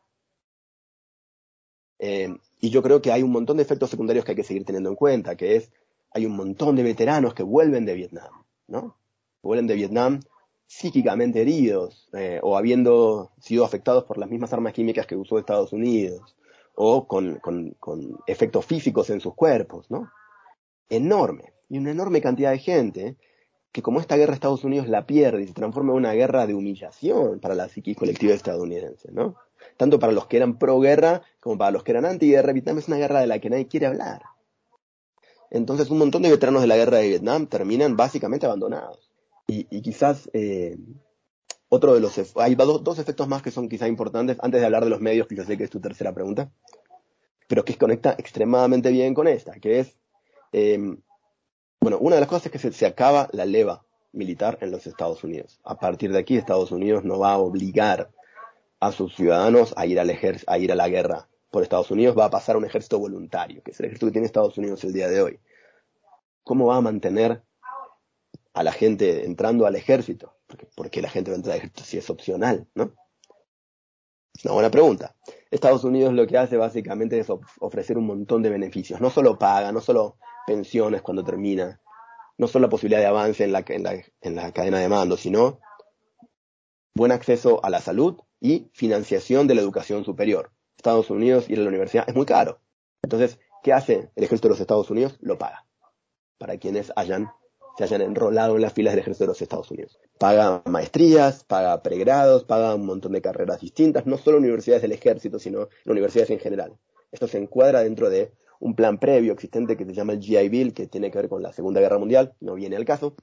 Eh, 1.99 2.35
y 2.59 2.69
yo 2.71 2.81
creo 2.81 3.01
que 3.01 3.11
hay 3.11 3.21
un 3.21 3.31
montón 3.31 3.57
de 3.57 3.63
efectos 3.63 3.91
secundarios 3.91 4.25
que 4.25 4.31
hay 4.31 4.35
que 4.35 4.43
seguir 4.43 4.65
teniendo 4.65 4.89
en 4.89 4.95
cuenta, 4.95 5.35
que 5.35 5.57
es, 5.57 5.71
hay 6.09 6.25
un 6.25 6.35
montón 6.35 6.75
de 6.75 6.83
veteranos 6.83 7.35
que 7.35 7.43
vuelven 7.43 7.85
de 7.85 7.93
Vietnam, 7.93 8.43
¿no? 8.67 8.97
Vuelven 9.43 9.67
de 9.67 9.75
Vietnam 9.75 10.21
psíquicamente 10.65 11.41
heridos 11.41 12.09
eh, 12.13 12.39
o 12.41 12.57
habiendo 12.57 13.31
sido 13.39 13.65
afectados 13.65 14.05
por 14.05 14.17
las 14.17 14.29
mismas 14.29 14.53
armas 14.53 14.73
químicas 14.73 15.05
que 15.05 15.17
usó 15.17 15.37
Estados 15.37 15.73
Unidos 15.73 16.35
o 16.75 17.07
con, 17.07 17.39
con, 17.39 18.17
efectos 18.27 18.65
físicos 18.65 19.09
en 19.09 19.19
sus 19.19 19.35
cuerpos, 19.35 19.89
¿no? 19.89 20.09
Enorme. 20.89 21.53
Y 21.69 21.77
una 21.77 21.91
enorme 21.91 22.21
cantidad 22.21 22.51
de 22.51 22.59
gente 22.59 23.17
que 23.71 23.81
como 23.81 23.99
esta 23.99 24.17
guerra 24.17 24.33
Estados 24.33 24.63
Unidos 24.63 24.89
la 24.89 25.05
pierde 25.05 25.43
y 25.43 25.47
se 25.47 25.53
transforma 25.53 25.93
en 25.93 25.99
una 25.99 26.13
guerra 26.13 26.45
de 26.45 26.53
humillación 26.53 27.39
para 27.39 27.55
la 27.55 27.69
psiquis 27.69 27.95
colectiva 27.95 28.33
estadounidense, 28.33 29.11
¿no? 29.11 29.35
Tanto 29.77 29.99
para 29.99 30.11
los 30.11 30.27
que 30.27 30.37
eran 30.37 30.57
pro 30.57 30.79
guerra 30.79 31.21
como 31.39 31.57
para 31.57 31.71
los 31.71 31.83
que 31.83 31.91
eran 31.91 32.05
anti-guerra, 32.05 32.51
Vietnam 32.51 32.79
es 32.79 32.87
una 32.87 32.97
guerra 32.97 33.21
de 33.21 33.27
la 33.27 33.39
que 33.39 33.49
nadie 33.49 33.67
quiere 33.67 33.85
hablar. 33.85 34.23
Entonces 35.49 35.89
un 35.89 35.99
montón 35.99 36.23
de 36.23 36.31
veteranos 36.31 36.61
de 36.61 36.67
la 36.67 36.77
guerra 36.77 36.97
de 36.97 37.09
Vietnam 37.09 37.47
terminan 37.47 37.95
básicamente 37.95 38.45
abandonados. 38.45 39.11
Y, 39.47 39.81
quizás 39.81 40.29
eh, 40.31 40.77
otro 41.73 41.93
de 41.93 42.01
los, 42.01 42.35
hay 42.35 42.55
dos, 42.55 42.83
dos 42.83 42.99
efectos 42.99 43.29
más 43.29 43.41
que 43.41 43.49
son 43.49 43.69
quizá 43.69 43.87
importantes 43.87 44.35
antes 44.41 44.59
de 44.59 44.65
hablar 44.65 44.83
de 44.83 44.89
los 44.89 44.99
medios, 44.99 45.25
que 45.25 45.37
yo 45.37 45.45
sé 45.45 45.57
que 45.57 45.63
es 45.63 45.69
tu 45.69 45.79
tercera 45.79 46.13
pregunta, 46.13 46.51
pero 47.47 47.63
que 47.63 47.77
conecta 47.77 48.11
extremadamente 48.17 48.91
bien 48.91 49.13
con 49.13 49.25
esta, 49.25 49.53
que 49.53 49.79
es, 49.79 49.97
em, 50.51 51.01
bueno, 51.79 51.97
una 51.99 52.15
de 52.15 52.19
las 52.19 52.29
cosas 52.29 52.47
es 52.47 52.51
que 52.51 52.59
se, 52.59 52.73
se 52.73 52.85
acaba 52.85 53.29
la 53.31 53.45
leva 53.45 53.85
militar 54.11 54.57
en 54.59 54.69
los 54.69 54.85
Estados 54.85 55.23
Unidos. 55.23 55.61
A 55.63 55.79
partir 55.79 56.11
de 56.11 56.19
aquí, 56.19 56.35
Estados 56.35 56.73
Unidos 56.73 57.05
no 57.05 57.19
va 57.19 57.31
a 57.31 57.37
obligar 57.37 58.11
a 58.81 58.91
sus 58.91 59.15
ciudadanos 59.15 59.73
a 59.77 59.85
ir, 59.85 59.97
al 59.97 60.09
a 60.47 60.57
ir 60.57 60.71
a 60.73 60.75
la 60.75 60.89
guerra 60.89 61.29
por 61.51 61.63
Estados 61.63 61.89
Unidos, 61.89 62.17
va 62.19 62.25
a 62.25 62.29
pasar 62.29 62.57
un 62.57 62.65
ejército 62.65 62.99
voluntario, 62.99 63.63
que 63.63 63.71
es 63.71 63.79
el 63.79 63.85
ejército 63.85 64.07
que 64.07 64.11
tiene 64.11 64.25
Estados 64.25 64.57
Unidos 64.57 64.83
el 64.83 64.91
día 64.91 65.07
de 65.07 65.21
hoy. 65.21 65.39
¿Cómo 66.43 66.67
va 66.67 66.75
a 66.75 66.81
mantener 66.81 67.41
a 68.53 68.61
la 68.61 68.73
gente 68.73 69.25
entrando 69.25 69.65
al 69.65 69.77
ejército? 69.77 70.35
Porque, 70.51 70.67
¿Por 70.75 70.89
qué 70.89 71.01
la 71.01 71.09
gente 71.09 71.31
va 71.31 71.35
a 71.35 71.37
entrar 71.37 71.53
al 71.53 71.59
ejército 71.59 71.83
si 71.83 71.97
es 71.97 72.09
opcional? 72.09 72.67
¿no? 72.75 72.93
Es 74.35 74.43
una 74.43 74.53
buena 74.53 74.69
pregunta. 74.69 75.15
Estados 75.49 75.85
Unidos 75.85 76.13
lo 76.13 76.27
que 76.27 76.37
hace 76.37 76.57
básicamente 76.57 77.17
es 77.17 77.27
ofrecer 77.59 77.97
un 77.97 78.05
montón 78.05 78.41
de 78.41 78.49
beneficios. 78.49 78.99
No 78.99 79.09
solo 79.09 79.39
paga, 79.39 79.71
no 79.71 79.79
solo 79.79 80.17
pensiones 80.45 81.01
cuando 81.01 81.23
termina, 81.23 81.81
no 82.37 82.47
solo 82.47 82.65
la 82.65 82.69
posibilidad 82.69 82.99
de 82.99 83.07
avance 83.07 83.43
en 83.43 83.53
la, 83.53 83.63
en 83.65 84.35
la 84.35 84.51
cadena 84.51 84.79
de 84.79 84.89
mando, 84.89 85.15
sino 85.15 85.59
buen 86.93 87.11
acceso 87.11 87.63
a 87.63 87.69
la 87.69 87.79
salud 87.79 88.17
y 88.41 88.69
financiación 88.73 89.47
de 89.47 89.55
la 89.55 89.61
educación 89.61 90.03
superior. 90.03 90.51
Estados 90.75 91.09
Unidos 91.09 91.49
ir 91.49 91.59
a 91.59 91.61
la 91.61 91.69
universidad 91.69 92.09
es 92.09 92.15
muy 92.15 92.25
caro. 92.25 92.59
Entonces, 93.03 93.39
¿qué 93.63 93.71
hace 93.71 94.11
el 94.15 94.23
ejército 94.23 94.49
de 94.49 94.53
los 94.53 94.59
Estados 94.59 94.89
Unidos? 94.89 95.17
Lo 95.21 95.37
paga. 95.37 95.65
Para 96.37 96.57
quienes 96.57 96.91
hayan, 96.95 97.31
se 97.87 97.95
hayan 97.95 98.01
enrolado 98.01 98.55
en 98.55 98.61
las 98.61 98.73
filas 98.73 98.93
del 98.93 99.01
ejército 99.01 99.23
de 99.23 99.29
los 99.29 99.41
Estados 99.41 99.71
Unidos. 99.71 99.99
Paga 100.17 100.61
maestrías, 100.65 101.43
paga 101.43 101.81
pregrados, 101.81 102.43
paga 102.43 102.75
un 102.75 102.85
montón 102.85 103.13
de 103.13 103.21
carreras 103.21 103.59
distintas, 103.59 104.05
no 104.05 104.17
solo 104.17 104.37
universidades 104.37 104.81
del 104.81 104.91
ejército, 104.91 105.39
sino 105.39 105.69
universidades 105.85 106.29
en 106.29 106.39
general. 106.39 106.77
Esto 107.11 107.27
se 107.27 107.37
encuadra 107.37 107.83
dentro 107.83 108.09
de 108.09 108.31
un 108.59 108.75
plan 108.75 108.99
previo 108.99 109.33
existente 109.33 109.75
que 109.75 109.85
se 109.85 109.93
llama 109.93 110.13
el 110.13 110.19
GI 110.19 110.49
Bill, 110.49 110.73
que 110.73 110.87
tiene 110.87 111.11
que 111.11 111.17
ver 111.17 111.29
con 111.29 111.41
la 111.41 111.51
Segunda 111.51 111.81
Guerra 111.81 111.97
Mundial, 111.97 112.33
no 112.39 112.53
viene 112.53 112.75
al 112.75 112.85
caso, 112.85 113.15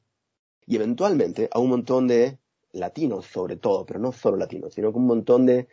y 0.66 0.76
eventualmente 0.76 1.48
a 1.52 1.60
un 1.60 1.70
montón 1.70 2.08
de 2.08 2.38
latinos 2.72 3.26
sobre 3.26 3.56
todo, 3.56 3.86
pero 3.86 4.00
no 4.00 4.12
solo 4.12 4.36
latinos, 4.36 4.74
sino 4.74 4.92
con 4.92 5.02
un 5.02 5.08
montón 5.08 5.46
de 5.46 5.68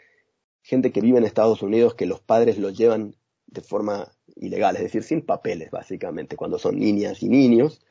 gente 0.62 0.92
que 0.92 1.02
vive 1.02 1.18
en 1.18 1.26
Estados 1.26 1.62
Unidos 1.62 1.96
que 1.96 2.06
los 2.06 2.22
padres 2.22 2.58
los 2.58 2.78
llevan 2.78 3.16
de 3.48 3.62
forma 3.62 4.12
ilegal, 4.36 4.76
es 4.76 4.84
decir, 4.84 5.04
sin 5.04 5.22
papeles 5.22 5.72
básicamente, 5.72 6.36
cuando 6.36 6.58
son 6.58 6.80
niñas 6.80 7.24
y 7.24 7.30
niños. 7.30 7.82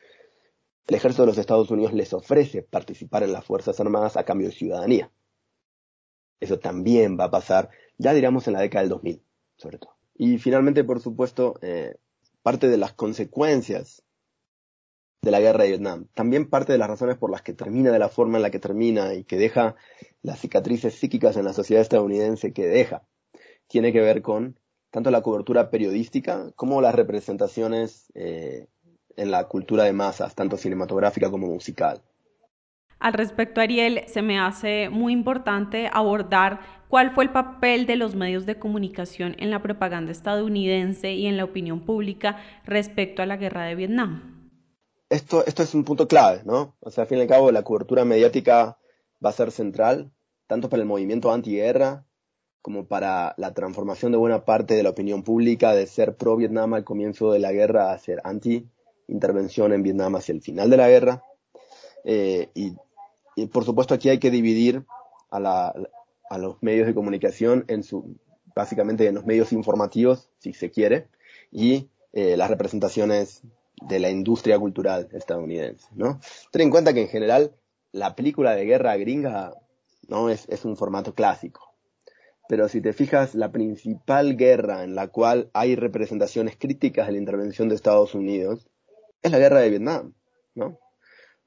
El 0.87 0.97
ejército 0.97 1.23
de 1.23 1.29
los 1.29 1.39
Estados 1.39 1.71
Unidos 1.71 1.93
les 1.93 2.13
ofrece 2.13 2.63
participar 2.63 3.23
en 3.23 3.33
las 3.33 3.45
Fuerzas 3.45 3.81
Armadas 3.81 4.17
a 4.17 4.25
cambio 4.25 4.49
de 4.49 4.55
ciudadanía. 4.55 5.11
Eso 6.41 6.59
también 6.59 7.19
va 7.19 7.25
a 7.25 7.31
pasar, 7.31 7.71
ya 7.97 8.13
diríamos, 8.13 8.47
en 8.47 8.55
la 8.55 8.61
década 8.61 8.83
del 8.83 8.91
2000, 8.91 9.23
sobre 9.57 9.79
todo. 9.79 9.97
Y 10.15 10.39
finalmente, 10.39 10.85
por 10.85 11.01
supuesto, 11.01 11.55
eh, 11.63 11.97
parte 12.43 12.69
de 12.69 12.77
las 12.77 12.93
consecuencias 12.93 14.03
de 15.23 15.31
la 15.31 15.41
guerra 15.41 15.65
de 15.65 15.71
Vietnam. 15.71 16.07
También 16.15 16.51
parte 16.51 16.73
de 16.73 16.79
las 16.79 16.89
razones 16.89 17.17
por 17.17 17.31
las 17.31 17.41
que 17.41 17.55
termina 17.55 17.91
de 17.91 17.99
la 17.99 18.11
forma 18.11 18.37
en 18.37 18.43
la 18.43 18.51
que 18.51 18.59
termina 18.59 19.15
y 19.15 19.25
que 19.25 19.39
deja 19.39 19.75
las 20.23 20.39
cicatrices 20.39 20.95
psíquicas 20.95 21.37
en 21.37 21.47
la 21.47 21.55
sociedad 21.55 21.83
estadounidense 21.83 22.53
que 22.53 22.67
deja, 22.67 23.07
tiene 23.67 23.93
que 23.93 24.01
ver 24.01 24.21
con 24.21 24.61
tanto 24.91 25.11
la 25.11 25.23
cobertura 25.23 25.71
periodística 25.71 26.53
como 26.55 26.81
las 26.81 26.95
representaciones 26.95 28.13
eh, 28.15 28.69
en 29.17 29.31
la 29.31 29.45
cultura 29.45 29.85
de 29.85 29.93
masas, 29.93 30.35
tanto 30.35 30.57
cinematográfica 30.57 31.31
como 31.31 31.47
musical. 31.47 32.03
Al 32.99 33.13
respecto, 33.13 33.61
Ariel, 33.61 34.05
se 34.07 34.23
me 34.23 34.39
hace 34.39 34.89
muy 34.89 35.13
importante 35.13 35.91
abordar 35.93 36.61
cuál 36.89 37.15
fue 37.15 37.25
el 37.25 37.31
papel 37.31 37.87
de 37.87 37.97
los 37.97 38.15
medios 38.15 38.47
de 38.47 38.59
comunicación 38.59 39.37
en 39.39 39.51
la 39.51 39.63
propaganda 39.63 40.13
estadounidense 40.13 41.13
y 41.13 41.27
en 41.27 41.37
la 41.37 41.45
opinión 41.45 41.81
pública 41.81 42.39
respecto 42.65 43.23
a 43.23 43.27
la 43.27 43.37
guerra 43.37 43.65
de 43.65 43.75
Vietnam 43.75 44.35
esto, 45.15 45.45
esto 45.47 45.63
es 45.63 45.75
un 45.75 45.85
punto 45.85 46.09
clave, 46.09 46.43
¿no? 46.45 46.77
O 46.81 46.91
sea, 46.91 47.03
al 47.03 47.09
fin 47.09 47.19
y 47.19 47.23
al 47.23 47.29
cabo, 47.29 47.53
la 47.53 47.63
cobertura 47.63 48.05
mediática 48.05 48.79
va 49.25 49.31
a 49.31 49.33
ser 49.33 49.53
central, 49.53 50.13
tanto 50.47 50.69
para 50.69 50.83
el 50.83 50.89
movimiento 50.89 51.33
antiguerra 51.33 52.05
como 52.63 52.87
para 52.87 53.35
la 53.37 53.53
transformación 53.53 54.13
de 54.13 54.19
buena 54.19 54.45
parte 54.45 54.75
de 54.75 54.83
la 54.83 54.91
opinión 54.91 55.23
pública 55.23 55.75
de 55.75 55.87
ser 55.87 56.17
pro-Vietnam 56.17 56.75
al 56.75 56.85
comienzo 56.85 57.31
de 57.31 57.39
la 57.39 57.53
guerra 57.53 57.93
a 57.93 57.99
ser 57.99 58.21
anti-intervención 59.05 59.73
en 59.73 59.83
Vietnam 59.83 60.17
hacia 60.17 60.33
el 60.33 60.43
final 60.43 60.71
de 60.71 60.77
la 60.77 60.89
guerra. 60.89 61.23
Eh, 62.05 62.49
y, 62.55 62.75
por 63.47 63.65
supuesto 63.65 63.95
aquí 63.95 64.09
hay 64.09 64.19
que 64.19 64.31
dividir 64.31 64.85
a, 65.31 65.41
la, 65.41 65.75
a 66.31 66.39
los 66.39 66.63
medios 66.63 66.87
de 66.87 66.95
comunicación 66.95 67.65
en 67.69 67.83
su, 67.83 68.17
básicamente 68.55 69.07
en 69.07 69.15
los 69.17 69.27
medios 69.27 69.53
informativos, 69.53 70.31
si 70.39 70.53
se 70.53 70.71
quiere, 70.71 71.09
y 71.51 71.89
eh, 72.13 72.37
las 72.37 72.51
representaciones 72.51 73.43
de 73.89 73.99
la 73.99 74.11
industria 74.11 74.59
cultural 74.59 75.09
estadounidense, 75.13 75.89
¿no? 75.95 76.21
Ten 76.53 76.63
en 76.63 76.71
cuenta 76.71 76.95
que 76.95 77.03
en 77.03 77.09
general 77.09 77.53
la 77.93 78.15
película 78.15 78.55
de 78.55 78.65
guerra 78.65 78.97
gringa 78.97 79.55
no 80.09 80.31
es, 80.31 80.47
es 80.49 80.65
un 80.65 80.77
formato 80.77 81.15
clásico. 81.15 81.75
Pero 82.49 82.69
si 82.69 82.81
te 82.81 82.93
fijas, 82.93 83.35
la 83.35 83.51
principal 83.51 84.37
guerra 84.37 84.85
en 84.85 84.95
la 84.95 85.09
cual 85.09 85.51
hay 85.55 85.77
representaciones 85.77 86.57
críticas 86.57 87.07
de 87.07 87.13
la 87.13 87.19
intervención 87.19 87.69
de 87.69 87.75
Estados 87.75 88.15
Unidos 88.15 88.69
es 89.25 89.33
la 89.33 89.39
guerra 89.39 89.61
de 89.61 89.71
Vietnam, 89.71 90.13
¿no? 90.55 90.79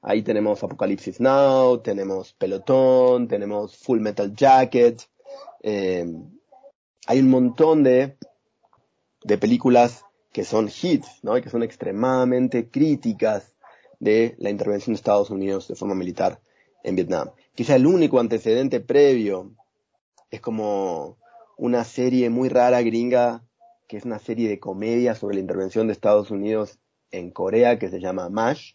Ahí 0.02 0.22
tenemos 0.22 0.62
Apocalipsis 0.62 1.20
Now, 1.20 1.78
tenemos 1.78 2.32
Pelotón, 2.32 3.28
tenemos 3.28 3.76
Full 3.76 4.00
Metal 4.00 4.34
Jacket. 4.34 5.00
Eh, 5.62 6.04
hay 7.06 7.18
un 7.20 7.30
montón 7.30 7.84
de, 7.84 8.16
de 9.22 9.38
películas 9.38 10.04
que 10.32 10.44
son 10.44 10.68
hits, 10.68 11.20
¿no? 11.22 11.38
Y 11.38 11.42
que 11.42 11.50
son 11.50 11.62
extremadamente 11.62 12.68
críticas 12.68 13.54
de 14.00 14.34
la 14.38 14.50
intervención 14.50 14.94
de 14.94 14.98
Estados 14.98 15.30
Unidos 15.30 15.68
de 15.68 15.76
forma 15.76 15.94
militar 15.94 16.40
en 16.82 16.96
Vietnam. 16.96 17.30
Quizá 17.54 17.76
el 17.76 17.86
único 17.86 18.18
antecedente 18.18 18.80
previo 18.80 19.52
es 20.30 20.40
como 20.40 21.16
una 21.56 21.84
serie 21.84 22.28
muy 22.28 22.48
rara 22.48 22.82
gringa, 22.82 23.44
que 23.86 23.96
es 23.96 24.04
una 24.04 24.18
serie 24.18 24.48
de 24.48 24.58
comedia 24.58 25.14
sobre 25.14 25.36
la 25.36 25.40
intervención 25.40 25.86
de 25.86 25.92
Estados 25.92 26.30
Unidos 26.30 26.78
en 27.10 27.30
Corea, 27.30 27.78
que 27.78 27.88
se 27.88 28.00
llama 28.00 28.28
MASH. 28.28 28.74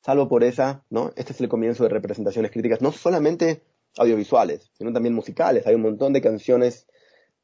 Salvo 0.00 0.28
por 0.28 0.42
esa, 0.42 0.84
¿no? 0.90 1.12
Este 1.16 1.32
es 1.32 1.40
el 1.40 1.48
comienzo 1.48 1.84
de 1.84 1.90
representaciones 1.90 2.50
críticas, 2.50 2.82
no 2.82 2.90
solamente 2.92 3.62
audiovisuales, 3.98 4.70
sino 4.76 4.92
también 4.92 5.14
musicales. 5.14 5.66
Hay 5.66 5.74
un 5.74 5.82
montón 5.82 6.12
de 6.12 6.20
canciones 6.20 6.86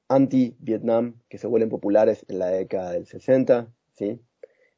anti-Vietnam 0.08 1.20
que 1.28 1.38
se 1.38 1.46
vuelven 1.46 1.68
populares 1.68 2.24
en 2.28 2.38
la 2.38 2.48
década 2.48 2.92
del 2.92 3.06
60, 3.06 3.68
¿sí? 3.94 4.20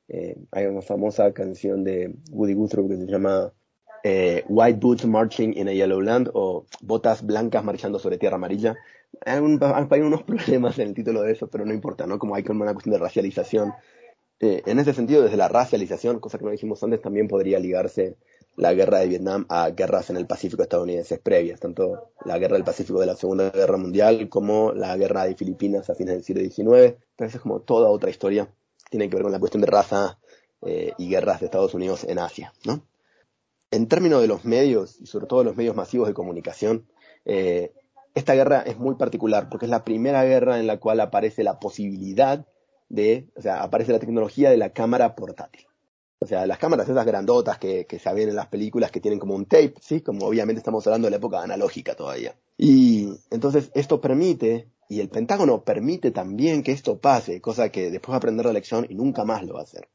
Eh, 0.09 0.37
hay 0.51 0.67
una 0.67 0.83
famosa 0.83 1.33
canción 1.33 1.85
de 1.85 2.13
Woody 2.33 2.55
Guthrie 2.55 2.89
que 2.89 2.97
se 2.97 3.07
llama 3.07 3.53
eh, 4.03 4.45
White 4.49 4.81
Boots 4.81 5.07
Marching 5.07 5.57
in 5.57 5.69
a 5.69 5.73
Yellow 5.73 6.01
Land 6.01 6.31
o 6.35 6.67
Botas 6.81 7.25
Blancas 7.25 7.63
Marchando 7.63 7.99
sobre 7.99 8.19
Tierra 8.19 8.37
Amarilla. 8.37 8.77
Hay, 9.25 9.39
unos 9.39 10.23
problemas 10.27 10.79
en 10.79 10.89
el 10.89 10.95
título 10.95 11.23
de 11.23 11.33
eso, 11.33 11.49
pero 11.49 11.65
no 11.65 11.73
importa, 11.73 12.07
¿no? 12.07 12.19
Como 12.19 12.35
hay 12.35 12.43
como 12.43 12.63
una 12.63 12.73
cuestión 12.73 12.95
de 12.95 12.99
racialización. 12.99 13.73
Eh, 14.41 14.63
en 14.65 14.79
ese 14.79 14.95
sentido, 14.95 15.23
desde 15.23 15.37
la 15.37 15.49
racialización, 15.49 16.19
cosa 16.19 16.39
que 16.39 16.45
no 16.47 16.51
dijimos 16.51 16.83
antes, 16.83 17.03
también 17.03 17.29
podría 17.29 17.59
ligarse 17.59 18.17
la 18.57 18.73
guerra 18.73 18.99
de 19.01 19.09
Vietnam 19.09 19.47
a 19.49 19.71
guerras 19.71 20.11
en 20.11 20.17
el 20.17 20.27
Pacífico 20.27 20.63
estadounidenses 20.63 21.19
previas, 21.19 21.61
tanto 21.61 22.11
la 22.25 22.39
guerra 22.39 22.55
del 22.55 22.65
Pacífico 22.65 23.01
de 23.01 23.07
la 23.07 23.17
Segunda 23.17 23.51
Guerra 23.51 23.77
Mundial 23.77 24.29
como 24.29 24.73
la 24.73 24.97
guerra 24.97 25.25
de 25.25 25.35
Filipinas 25.35 25.89
a 25.91 25.95
fines 25.95 26.15
del 26.15 26.25
siglo 26.25 26.43
XIX. 26.43 26.97
Pero 27.17 27.31
es 27.31 27.41
como 27.41 27.61
toda 27.61 27.91
otra 27.91 28.11
historia. 28.11 28.49
Tiene 28.91 29.09
que 29.09 29.17
ver 29.17 29.23
con 29.23 29.33
la 29.33 29.39
cuestión 29.39 29.61
de 29.61 29.67
raza 29.67 30.19
eh, 30.63 30.93
y 30.99 31.09
guerras 31.09 31.41
de 31.41 31.47
Estados 31.47 31.75
Unidos 31.75 32.05
en 32.05 32.19
Asia. 32.19 32.53
¿no? 32.65 32.83
En 33.71 33.89
términos 33.89 34.21
de 34.21 34.29
los 34.29 34.45
medios, 34.45 35.01
y 35.01 35.07
sobre 35.07 35.27
todo 35.27 35.45
los 35.45 35.57
medios 35.57 35.77
masivos 35.77 36.09
de 36.09 36.15
comunicación, 36.15 36.87
eh, 37.25 37.73
esta 38.15 38.35
guerra 38.35 38.63
es 38.63 38.79
muy 38.79 38.97
particular 38.97 39.49
porque 39.49 39.67
es 39.67 39.71
la 39.71 39.85
primera 39.85 40.25
guerra 40.25 40.59
en 40.59 40.67
la 40.67 40.79
cual 40.79 41.01
aparece 41.01 41.45
la 41.45 41.61
posibilidad 41.61 42.47
de, 42.91 43.31
o 43.37 43.41
sea, 43.41 43.63
aparece 43.63 43.93
la 43.93 43.99
tecnología 43.99 44.51
de 44.51 44.59
la 44.59 44.75
cámara 44.75 45.15
portátil. 45.15 45.67
O 46.19 46.27
sea, 46.27 46.47
las 46.47 46.59
cámaras 46.59 46.87
esas 46.87 47.07
grandotas 47.07 47.57
que, 47.57 47.87
que 47.87 47.99
se 47.99 48.13
ven 48.13 48.29
en 48.29 48.37
las 48.37 48.49
películas 48.49 48.91
que 48.91 49.01
tienen 49.01 49.19
como 49.19 49.35
un 49.35 49.47
tape, 49.47 49.75
¿sí? 49.81 50.03
Como 50.03 50.27
obviamente 50.27 50.59
estamos 50.59 50.87
hablando 50.87 51.07
de 51.07 51.13
la 51.13 51.17
época 51.17 51.41
analógica 51.41 51.95
todavía. 51.95 52.37
Y 52.59 53.09
entonces 53.31 53.71
esto 53.75 54.03
permite, 54.03 54.69
y 54.91 55.01
el 55.01 55.09
Pentágono 55.09 55.65
permite 55.65 56.11
también 56.11 56.63
que 56.63 56.73
esto 56.73 56.99
pase, 56.99 57.41
cosa 57.41 57.71
que 57.71 57.91
después 57.91 58.11
va 58.11 58.17
a 58.17 58.19
aprender 58.19 58.45
la 58.45 58.53
lección 58.53 58.87
y 58.91 58.95
nunca 58.95 59.25
más 59.25 59.45
lo 59.45 59.55
va 59.55 59.61
a 59.61 59.63
hacer. 59.63 59.89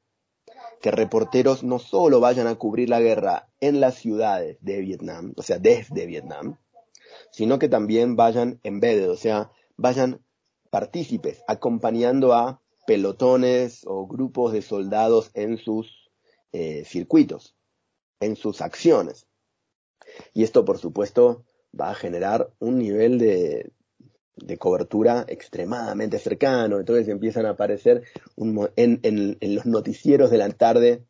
Que 0.82 0.90
reporteros 0.90 1.64
no 1.64 1.78
solo 1.78 2.20
vayan 2.20 2.48
a 2.48 2.56
cubrir 2.56 2.90
la 2.90 3.00
guerra 3.00 3.50
en 3.60 3.80
las 3.80 3.96
ciudades 3.96 4.58
de 4.62 4.82
Vietnam, 4.82 5.34
o 5.38 5.44
sea, 5.44 5.60
desde 5.60 6.08
Vietnam, 6.08 6.58
sino 7.32 7.60
que 7.60 7.70
también 7.70 8.16
vayan 8.16 8.60
embedded, 8.64 9.12
o 9.12 9.18
sea, 9.18 9.52
vayan 9.78 10.22
partícipes, 10.72 11.44
acompañando 11.48 12.34
a 12.34 12.62
pelotones 12.86 13.82
o 13.86 14.08
grupos 14.08 14.54
de 14.54 14.62
soldados 14.62 15.32
en 15.34 15.58
sus 15.58 16.12
eh, 16.52 16.84
circuitos, 16.86 17.56
en 18.20 18.36
sus 18.36 18.62
acciones. 18.62 19.28
Y 20.34 20.44
esto, 20.44 20.66
por 20.66 20.78
supuesto, 20.78 21.44
va 21.80 21.92
a 21.92 21.96
generar 21.96 22.52
un 22.60 22.78
nivel 22.78 23.18
de, 23.20 23.72
de 24.36 24.58
cobertura 24.58 25.26
extremadamente 25.28 26.20
cercano. 26.20 26.80
Entonces 26.80 27.08
empiezan 27.08 27.46
a 27.46 27.52
aparecer 27.52 28.04
en, 28.76 29.38
los 29.42 29.66
noticieros 29.66 30.32
de 30.32 30.38
la 30.38 30.50
tarde 30.50 31.04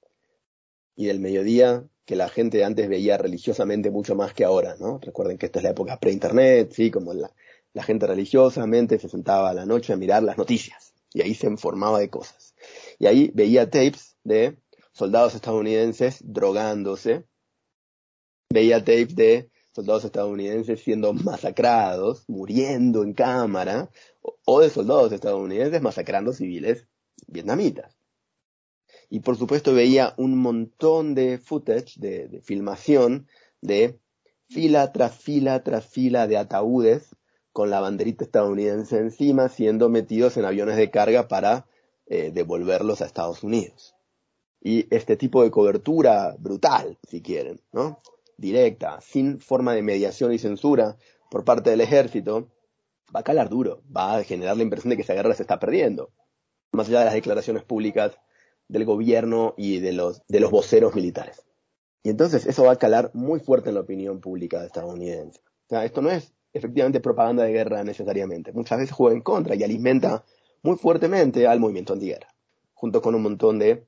y 0.96 1.06
del 1.06 1.20
mediodía 1.20 1.84
que 2.06 2.16
la 2.16 2.30
gente 2.30 2.64
antes 2.64 2.88
veía 2.88 3.18
religiosamente 3.18 3.90
mucho 3.90 4.16
más 4.16 4.34
que 4.34 4.46
ahora, 4.46 4.76
¿no? 4.80 5.00
Recuerden 5.00 5.38
que 5.38 5.48
esta 5.48 5.60
es 5.60 5.64
la 5.64 5.72
época 5.72 6.00
pre-internet, 6.00 6.72
¿sí? 6.72 6.92
Como 6.92 7.14
la 7.14 7.84
gente 7.84 8.06
religiosamente 8.06 9.00
se 9.00 9.10
sentaba 9.10 9.50
a 9.50 9.54
la 9.54 9.66
noche 9.66 9.92
a 9.94 9.98
mirar 9.98 10.22
las 10.22 10.38
noticias 10.38 10.95
y 11.16 11.22
ahí 11.22 11.34
se 11.34 11.48
informaba 11.48 12.00
de 12.00 12.10
cosas. 12.10 12.54
Y 13.00 13.08
ahí 13.08 13.32
veía 13.34 13.70
tapes 13.70 14.18
de 14.26 14.58
soldados 14.92 15.34
estadounidenses 15.34 16.20
drogándose, 16.22 17.24
veía 18.54 18.80
tapes 18.80 19.16
de 19.16 19.50
soldados 19.74 20.04
estadounidenses 20.04 20.82
siendo 20.82 21.14
masacrados, 21.14 22.26
muriendo 22.28 23.02
en 23.02 23.14
cámara, 23.14 23.90
o 24.44 24.60
de 24.60 24.70
soldados 24.70 25.14
estadounidenses 25.14 25.82
masacrando 25.82 26.34
civiles 26.34 26.86
vietnamitas. 27.28 27.98
Y 29.10 29.22
por 29.22 29.38
supuesto 29.38 29.74
veía 29.74 30.16
un 30.18 30.38
montón 30.38 31.16
de 31.16 31.38
footage, 31.38 31.98
de, 31.98 32.42
filmación, 32.44 33.30
de 33.62 34.02
fila 34.50 34.92
tras 34.92 35.16
fila 35.16 35.64
tras 35.64 35.86
fila 35.86 36.28
de 36.28 36.38
ataúdes 36.38 37.15
con 37.56 37.70
la 37.70 37.80
banderita 37.80 38.26
estadounidense 38.26 38.98
encima 38.98 39.48
siendo 39.48 39.88
metidos 39.88 40.36
en 40.36 40.44
aviones 40.44 40.76
de 40.76 40.92
carga 40.92 41.30
para 41.30 41.66
eh, 42.06 42.32
devolverlos 42.34 43.02
a 43.02 43.06
Estados 43.06 43.44
Unidos. 43.44 43.96
Y 44.60 44.94
este 44.94 45.16
tipo 45.16 45.42
de 45.42 45.52
cobertura 45.52 46.36
brutal, 46.38 46.98
si 47.08 47.22
quieren, 47.22 47.62
¿no? 47.72 48.02
directa, 48.36 49.00
sin 49.00 49.40
forma 49.40 49.74
de 49.74 49.84
mediación 49.84 50.34
y 50.34 50.38
censura 50.38 50.98
por 51.32 51.46
parte 51.46 51.70
del 51.70 51.80
ejército, 51.80 52.50
va 53.16 53.22
a 53.22 53.24
calar 53.24 53.48
duro, 53.48 53.82
va 53.96 54.18
a 54.18 54.24
generar 54.26 54.58
la 54.58 54.64
impresión 54.64 54.90
de 54.90 54.98
que 54.98 55.04
esa 55.04 55.14
guerra 55.14 55.34
se 55.34 55.44
está 55.44 55.58
perdiendo, 55.58 56.12
más 56.74 56.90
allá 56.90 57.00
de 57.00 57.06
las 57.06 57.14
declaraciones 57.14 57.64
públicas 57.64 58.20
del 58.68 58.84
gobierno 58.84 59.54
y 59.56 59.80
de 59.80 59.94
los, 59.94 60.24
de 60.28 60.42
los 60.42 60.52
voceros 60.52 60.94
militares. 60.94 61.46
Y 62.04 62.10
entonces 62.10 62.48
eso 62.48 62.66
va 62.66 62.74
a 62.74 62.80
calar 62.80 63.12
muy 63.14 63.40
fuerte 63.40 63.70
en 63.70 63.76
la 63.76 63.82
opinión 63.82 64.20
pública 64.20 64.66
estadounidense. 64.66 65.40
O 65.40 65.70
sea, 65.70 65.86
esto 65.86 66.02
no 66.02 66.12
es 66.12 66.36
efectivamente 66.56 67.02
propaganda 67.02 67.44
de 67.44 67.52
guerra 67.52 67.84
necesariamente. 67.84 68.54
Muchas 68.54 68.80
veces 68.80 68.96
juega 68.96 69.16
en 69.16 69.22
contra 69.22 69.56
y 69.56 69.64
alimenta 69.64 70.24
muy 70.64 70.78
fuertemente 70.78 71.46
al 71.48 71.60
movimiento 71.60 71.94
antiguerra, 71.94 72.34
junto 72.74 73.02
con 73.02 73.14
un 73.14 73.22
montón 73.22 73.60
de 73.60 73.86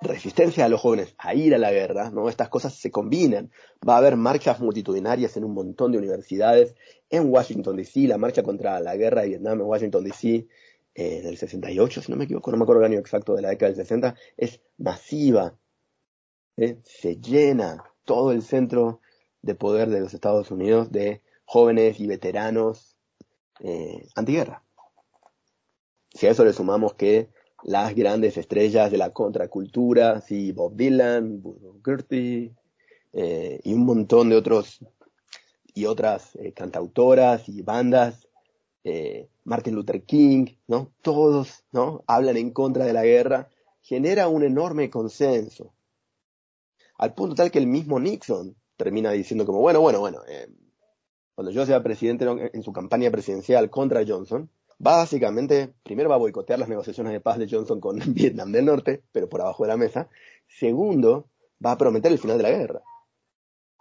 resistencia 0.00 0.64
a 0.64 0.68
los 0.68 0.80
jóvenes 0.80 1.14
a 1.18 1.34
ir 1.34 1.54
a 1.54 1.58
la 1.58 1.72
guerra, 1.72 2.10
¿no? 2.10 2.28
Estas 2.28 2.48
cosas 2.48 2.74
se 2.74 2.90
combinan. 2.90 3.50
Va 3.86 3.94
a 3.94 3.98
haber 3.98 4.16
marchas 4.16 4.60
multitudinarias 4.60 5.36
en 5.36 5.44
un 5.44 5.54
montón 5.54 5.92
de 5.92 5.98
universidades. 5.98 6.74
En 7.10 7.30
Washington 7.30 7.76
DC, 7.76 8.06
la 8.06 8.16
marcha 8.16 8.42
contra 8.42 8.78
la 8.80 8.96
guerra 8.96 9.22
de 9.22 9.28
Vietnam 9.28 9.60
en 9.60 9.66
Washington 9.66 10.04
DC 10.04 10.46
eh, 10.94 11.18
en 11.18 11.26
el 11.26 11.36
68, 11.36 12.02
si 12.02 12.12
no 12.12 12.18
me 12.18 12.24
equivoco, 12.24 12.50
no 12.50 12.58
me 12.58 12.64
acuerdo 12.64 12.82
el 12.82 12.92
año 12.92 13.00
exacto 13.00 13.34
de 13.34 13.42
la 13.42 13.48
década 13.48 13.72
del 13.72 13.76
60, 13.76 14.14
es 14.36 14.60
masiva. 14.78 15.56
¿eh? 16.56 16.78
Se 16.84 17.16
llena 17.16 17.82
todo 18.04 18.30
el 18.30 18.42
centro 18.42 19.00
de 19.40 19.54
poder 19.54 19.88
de 19.88 20.00
los 20.00 20.14
Estados 20.14 20.50
Unidos 20.50 20.92
de 20.92 21.21
jóvenes 21.44 22.00
y 22.00 22.06
veteranos 22.06 22.96
eh, 23.60 24.08
antiguerra. 24.16 24.62
Si 26.10 26.26
a 26.26 26.30
eso 26.30 26.44
le 26.44 26.52
sumamos 26.52 26.94
que 26.94 27.28
las 27.62 27.94
grandes 27.94 28.36
estrellas 28.36 28.90
de 28.90 28.98
la 28.98 29.10
contracultura, 29.10 30.20
sí, 30.20 30.52
Bob 30.52 30.74
Dylan, 30.74 31.42
Buddy 31.42 31.80
Gertie, 31.84 32.54
eh, 33.12 33.60
y 33.62 33.72
un 33.72 33.84
montón 33.84 34.30
de 34.30 34.36
otros 34.36 34.80
y 35.74 35.84
otras 35.84 36.34
eh, 36.36 36.52
cantautoras 36.52 37.48
y 37.48 37.62
bandas, 37.62 38.28
Martin 39.44 39.76
Luther 39.76 40.02
King, 40.02 40.46
¿no? 40.66 40.92
Todos, 41.02 41.62
¿no? 41.70 42.02
Hablan 42.08 42.36
en 42.36 42.50
contra 42.50 42.84
de 42.84 42.92
la 42.92 43.04
guerra, 43.04 43.48
genera 43.80 44.26
un 44.26 44.42
enorme 44.42 44.90
consenso, 44.90 45.72
al 46.98 47.14
punto 47.14 47.36
tal 47.36 47.52
que 47.52 47.60
el 47.60 47.68
mismo 47.68 48.00
Nixon 48.00 48.56
termina 48.76 49.12
diciendo 49.12 49.46
como, 49.46 49.60
bueno, 49.60 49.80
bueno, 49.80 50.00
bueno, 50.00 50.20
cuando 51.34 51.50
yo 51.50 51.64
sea 51.66 51.82
presidente 51.82 52.26
en 52.52 52.62
su 52.62 52.72
campaña 52.72 53.10
presidencial 53.10 53.70
contra 53.70 54.04
Johnson, 54.06 54.50
Básicamente, 54.82 55.74
primero 55.84 56.08
va 56.08 56.16
a 56.16 56.18
boicotear 56.18 56.58
las 56.58 56.68
negociaciones 56.68 57.12
de 57.12 57.20
paz 57.20 57.38
de 57.38 57.46
Johnson 57.48 57.78
con 57.78 58.00
Vietnam 58.14 58.50
del 58.50 58.64
Norte, 58.64 59.04
pero 59.12 59.28
por 59.28 59.40
abajo 59.40 59.62
de 59.62 59.68
la 59.68 59.76
mesa. 59.76 60.08
Segundo, 60.48 61.28
va 61.64 61.70
a 61.70 61.78
prometer 61.78 62.10
el 62.10 62.18
final 62.18 62.36
de 62.36 62.42
la 62.42 62.50
guerra. 62.50 62.82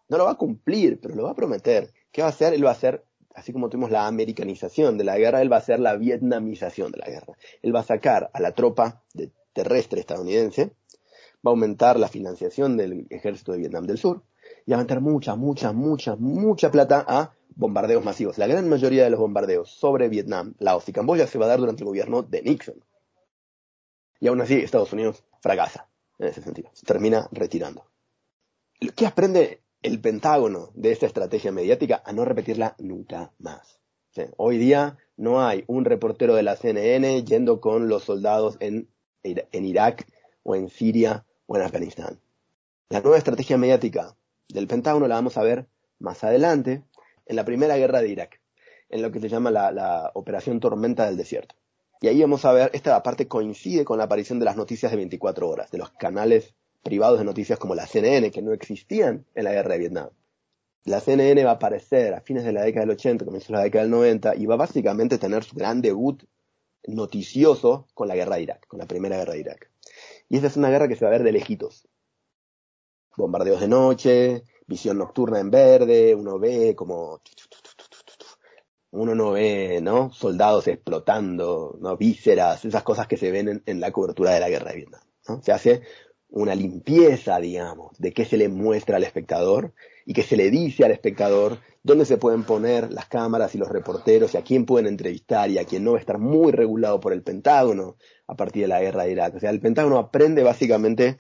No 0.10 0.20
lo 0.20 0.26
va 0.26 0.32
a 0.34 0.38
cumplir, 0.38 1.00
pero 1.02 1.16
lo 1.16 1.24
va 1.24 1.32
a 1.32 1.36
prometer. 1.36 1.92
¿Qué 2.12 2.22
va 2.22 2.28
a 2.28 2.30
hacer? 2.30 2.54
Él 2.54 2.64
va 2.64 2.70
a 2.70 2.74
hacer, 2.74 3.04
así 3.34 3.52
como 3.52 3.68
tuvimos 3.68 3.90
la 3.90 4.06
americanización 4.06 5.00
de 5.00 5.04
la 5.04 5.18
guerra, 5.18 5.42
él 5.42 5.52
va 5.52 5.56
a 5.56 5.62
hacer 5.62 5.80
la 5.80 5.96
vietnamización 5.96 6.92
de 6.92 7.00
la 7.00 7.08
guerra. 7.08 7.34
Él 7.64 7.76
va 7.76 7.80
a 7.80 7.84
sacar 7.84 8.30
a 8.32 8.40
la 8.40 8.52
tropa 8.52 9.02
terrestre 9.54 10.02
estadounidense, 10.02 10.66
va 11.44 11.50
a 11.50 11.50
aumentar 11.50 12.00
la 12.00 12.10
financiación 12.10 12.78
del 12.78 13.08
ejército 13.10 13.54
de 13.54 13.58
Vietnam 13.58 13.88
del 13.88 13.98
Sur 13.98 14.22
y 14.68 14.72
va 14.72 14.78
a 14.78 14.82
meter 14.82 15.02
mucha, 15.02 15.36
mucha, 15.36 15.74
mucha, 15.74 16.16
mucha 16.16 16.70
plata 16.70 17.04
a 17.08 17.34
bombardeos 17.62 18.04
masivos. 18.04 18.40
La 18.40 18.48
gran 18.48 18.68
mayoría 18.68 19.04
de 19.04 19.12
los 19.12 19.20
bombardeos 19.20 19.70
sobre 19.70 20.10
Vietnam, 20.10 20.56
Laos 20.58 20.90
y 20.90 20.94
Camboya 20.94 21.28
se 21.28 21.38
va 21.38 21.46
a 21.46 21.50
dar 21.50 21.60
durante 21.60 21.84
el 21.84 21.88
gobierno 21.88 22.24
de 22.24 22.42
Nixon. 22.42 22.84
Y 24.20 24.28
aún 24.28 24.42
así 24.42 24.56
Estados 24.56 24.92
Unidos 24.94 25.24
fracasa 25.42 25.88
en 26.18 26.28
ese 26.28 26.42
sentido. 26.42 26.72
Se 26.74 26.88
termina 26.88 27.30
retirando. 27.32 27.86
¿Qué 28.96 29.06
aprende 29.06 29.62
el 29.84 30.02
Pentágono 30.02 30.72
de 30.74 30.92
esta 30.92 31.06
estrategia 31.06 31.52
mediática? 31.52 32.02
A 32.04 32.12
no 32.14 32.26
repetirla 32.26 32.76
nunca 32.80 33.32
más. 33.38 33.80
Hoy 34.38 34.58
día 34.58 34.98
no 35.16 35.46
hay 35.46 35.64
un 35.68 35.86
reportero 35.86 36.34
de 36.34 36.44
la 36.44 36.56
CNN 36.56 37.24
yendo 37.24 37.62
con 37.62 37.88
los 37.88 38.04
soldados 38.04 38.58
en, 38.60 38.90
en 39.22 39.66
Irak 39.66 40.08
o 40.42 40.56
en 40.56 40.68
Siria 40.70 41.26
o 41.46 41.58
en 41.58 41.62
Afganistán. 41.62 42.20
La 42.90 43.02
nueva 43.02 43.20
estrategia 43.20 43.58
mediática 43.58 44.18
del 44.50 44.68
Pentágono 44.68 45.08
la 45.08 45.16
vamos 45.16 45.38
a 45.38 45.44
ver 45.44 45.68
más 46.00 46.24
adelante, 46.24 46.84
en 47.26 47.36
la 47.36 47.46
primera 47.46 47.78
guerra 47.78 48.02
de 48.02 48.10
Irak, 48.10 48.42
en 48.90 49.02
lo 49.02 49.12
que 49.12 49.20
se 49.20 49.30
llama 49.30 49.52
la, 49.52 50.12
Operación 50.14 50.60
Tormenta 50.60 51.06
del 51.06 51.18
Desierto. 51.18 51.56
Y 52.02 52.08
ahí 52.08 52.22
vamos 52.22 52.46
a 52.46 52.52
ver, 52.52 52.72
esta 52.74 53.02
parte 53.04 53.28
coincide 53.28 53.86
con 53.86 53.98
la 53.98 54.06
aparición 54.06 54.40
de 54.40 54.46
las 54.46 54.58
noticias 54.58 54.92
de 54.92 54.98
24 54.98 55.48
horas, 55.48 55.72
de 55.72 55.78
los 55.78 55.92
canales 55.92 56.56
privados 56.84 57.20
de 57.20 57.26
noticias 57.26 57.60
como 57.60 57.76
la 57.76 57.86
CNN, 57.86 58.32
que 58.32 58.42
no 58.42 58.54
existían 58.54 59.26
en 59.36 59.44
la 59.44 59.52
guerra 59.52 59.74
de 59.74 59.80
Vietnam. 59.80 60.10
La 60.84 61.00
CNN 61.00 61.44
va 61.44 61.52
a 61.52 61.56
aparecer 61.56 62.16
a 62.16 62.22
fines 62.22 62.44
de 62.44 62.54
la 62.54 62.64
década 62.64 62.86
del 62.86 62.96
80, 62.96 63.24
comienzos 63.24 63.50
de 63.50 63.54
la 63.54 63.64
década 63.64 63.84
del 63.84 63.92
90, 63.92 64.36
y 64.36 64.48
va 64.48 64.56
básicamente 64.56 65.16
a 65.16 65.20
tener 65.20 65.44
su 65.44 65.56
gran 65.56 65.82
debut 65.82 66.24
noticioso 66.88 67.88
con 67.94 68.08
la 68.08 68.16
guerra 68.16 68.38
de 68.38 68.44
Irak, 68.44 68.68
con 68.68 68.80
la 68.80 68.88
primera 68.88 69.18
guerra 69.18 69.34
de 69.34 69.40
Irak. 69.40 69.70
Y 70.28 70.38
esta 70.38 70.48
es 70.48 70.58
una 70.58 70.70
guerra 70.70 70.88
que 70.88 70.96
se 70.96 71.06
va 71.06 71.10
a 71.10 71.12
ver 71.12 71.24
de 71.24 71.32
lejitos. 71.32 71.88
Bombardeos 73.16 73.62
de 73.62 73.68
noche, 73.68 74.44
visión 74.72 74.98
nocturna 74.98 75.40
en 75.40 75.52
verde, 75.52 76.16
uno 76.16 76.40
ve 76.40 76.74
como 76.76 77.22
uno 78.92 79.16
no 79.16 79.32
ve, 79.32 79.80
¿no? 79.82 80.12
Soldados 80.12 80.68
explotando, 80.68 81.78
¿no? 81.80 81.98
Vísceras, 81.98 82.66
esas 82.66 82.84
cosas 82.84 83.08
que 83.08 83.18
se 83.18 83.32
ven 83.32 83.64
en, 83.66 83.80
la 83.80 83.92
cobertura 83.92 84.32
de 84.32 84.40
la 84.40 84.50
guerra 84.50 84.72
de 84.72 84.78
Vietnam, 84.78 85.02
¿no? 85.28 85.42
Se 85.42 85.52
hace 85.52 85.82
una 86.30 86.56
limpieza, 86.56 87.40
digamos, 87.40 87.98
de 88.00 88.14
qué 88.14 88.26
se 88.26 88.38
le 88.38 88.50
muestra 88.50 88.98
al 88.98 89.04
espectador 89.04 89.74
y 90.06 90.14
que 90.14 90.24
se 90.24 90.38
le 90.38 90.50
dice 90.50 90.86
al 90.86 90.92
espectador 90.92 91.60
dónde 91.84 92.06
se 92.06 92.18
pueden 92.18 92.44
poner 92.44 92.92
las 92.92 93.08
cámaras 93.08 93.54
y 93.56 93.58
los 93.58 93.70
reporteros 93.70 94.34
y 94.34 94.38
a 94.38 94.44
quién 94.44 94.66
pueden 94.66 94.88
entrevistar 94.88 95.50
y 95.50 95.58
a 95.58 95.66
quién 95.66 95.84
no 95.84 95.92
va 95.92 95.98
a 95.98 96.02
estar 96.02 96.20
muy 96.20 96.52
regulado 96.52 97.00
por 97.00 97.14
el 97.14 97.24
Pentágono 97.24 97.98
a 98.28 98.36
partir 98.36 98.64
de 98.64 98.68
la 98.70 98.82
guerra 98.82 99.04
de 99.04 99.12
Irak. 99.12 99.36
O 99.36 99.40
sea, 99.40 99.50
el 99.50 99.60
Pentágono 99.60 99.98
aprende 99.98 100.44
básicamente 100.44 101.18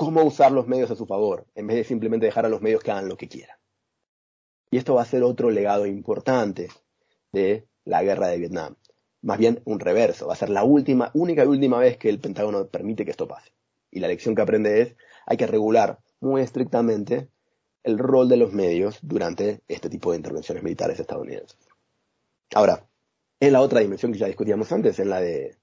cómo 0.00 0.22
usar 0.22 0.50
los 0.50 0.66
medios 0.66 0.90
a 0.90 0.96
su 0.96 1.04
favor, 1.04 1.44
en 1.54 1.66
vez 1.66 1.76
de 1.76 1.84
simplemente 1.84 2.24
dejar 2.24 2.46
a 2.46 2.48
los 2.48 2.62
medios 2.62 2.82
que 2.82 2.90
hagan 2.90 3.06
lo 3.06 3.18
que 3.18 3.28
quieran. 3.28 3.58
Y 4.70 4.78
esto 4.78 4.94
va 4.94 5.02
a 5.02 5.04
ser 5.04 5.22
otro 5.22 5.50
legado 5.50 5.84
importante 5.84 6.70
de 7.32 7.68
la 7.84 8.02
guerra 8.02 8.28
de 8.28 8.38
Vietnam. 8.38 8.76
Más 9.20 9.36
bien 9.36 9.60
un 9.66 9.78
reverso, 9.78 10.28
va 10.28 10.32
a 10.32 10.36
ser 10.36 10.48
la 10.48 10.64
última, 10.64 11.10
única 11.12 11.44
y 11.44 11.48
última 11.48 11.78
vez 11.78 11.98
que 11.98 12.08
el 12.08 12.18
Pentágono 12.18 12.66
permite 12.68 13.04
que 13.04 13.10
esto 13.10 13.28
pase. 13.28 13.52
Y 13.90 14.00
la 14.00 14.08
lección 14.08 14.34
que 14.34 14.40
aprende 14.40 14.80
es, 14.80 14.96
hay 15.26 15.36
que 15.36 15.46
regular 15.46 15.98
muy 16.18 16.40
estrictamente 16.40 17.28
el 17.82 17.98
rol 17.98 18.30
de 18.30 18.38
los 18.38 18.54
medios 18.54 19.00
durante 19.02 19.60
este 19.68 19.90
tipo 19.90 20.12
de 20.12 20.16
intervenciones 20.16 20.64
militares 20.64 20.98
estadounidenses. 20.98 21.58
Ahora, 22.54 22.88
en 23.38 23.52
la 23.52 23.60
otra 23.60 23.80
dimensión 23.80 24.12
que 24.12 24.18
ya 24.18 24.28
discutíamos 24.28 24.72
antes, 24.72 24.98
en 24.98 25.10
la 25.10 25.20
de 25.20 25.58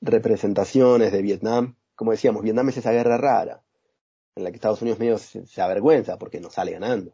representaciones 0.00 1.12
de 1.12 1.20
Vietnam, 1.20 1.76
como 1.94 2.12
decíamos, 2.12 2.42
Vietnam 2.42 2.70
es 2.70 2.78
esa 2.78 2.92
guerra 2.92 3.18
rara, 3.18 3.62
en 4.34 4.44
la 4.44 4.50
que 4.50 4.56
Estados 4.56 4.82
Unidos 4.82 4.98
medio 4.98 5.18
se, 5.18 5.62
avergüenza 5.62 6.18
porque 6.18 6.40
no 6.40 6.50
sale 6.50 6.72
ganando. 6.72 7.12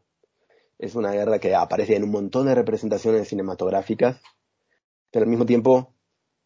Es 0.78 0.94
una 0.94 1.12
guerra 1.12 1.38
que 1.38 1.54
aparece 1.54 1.96
en 1.96 2.04
un 2.04 2.11
montón 2.11 2.46
de 2.46 2.54
representaciones 2.54 3.28
cinematográficas, 3.28 4.20
pero 5.11 5.24
al 5.24 5.31
mismo 5.31 5.46
tiempo 5.46 5.92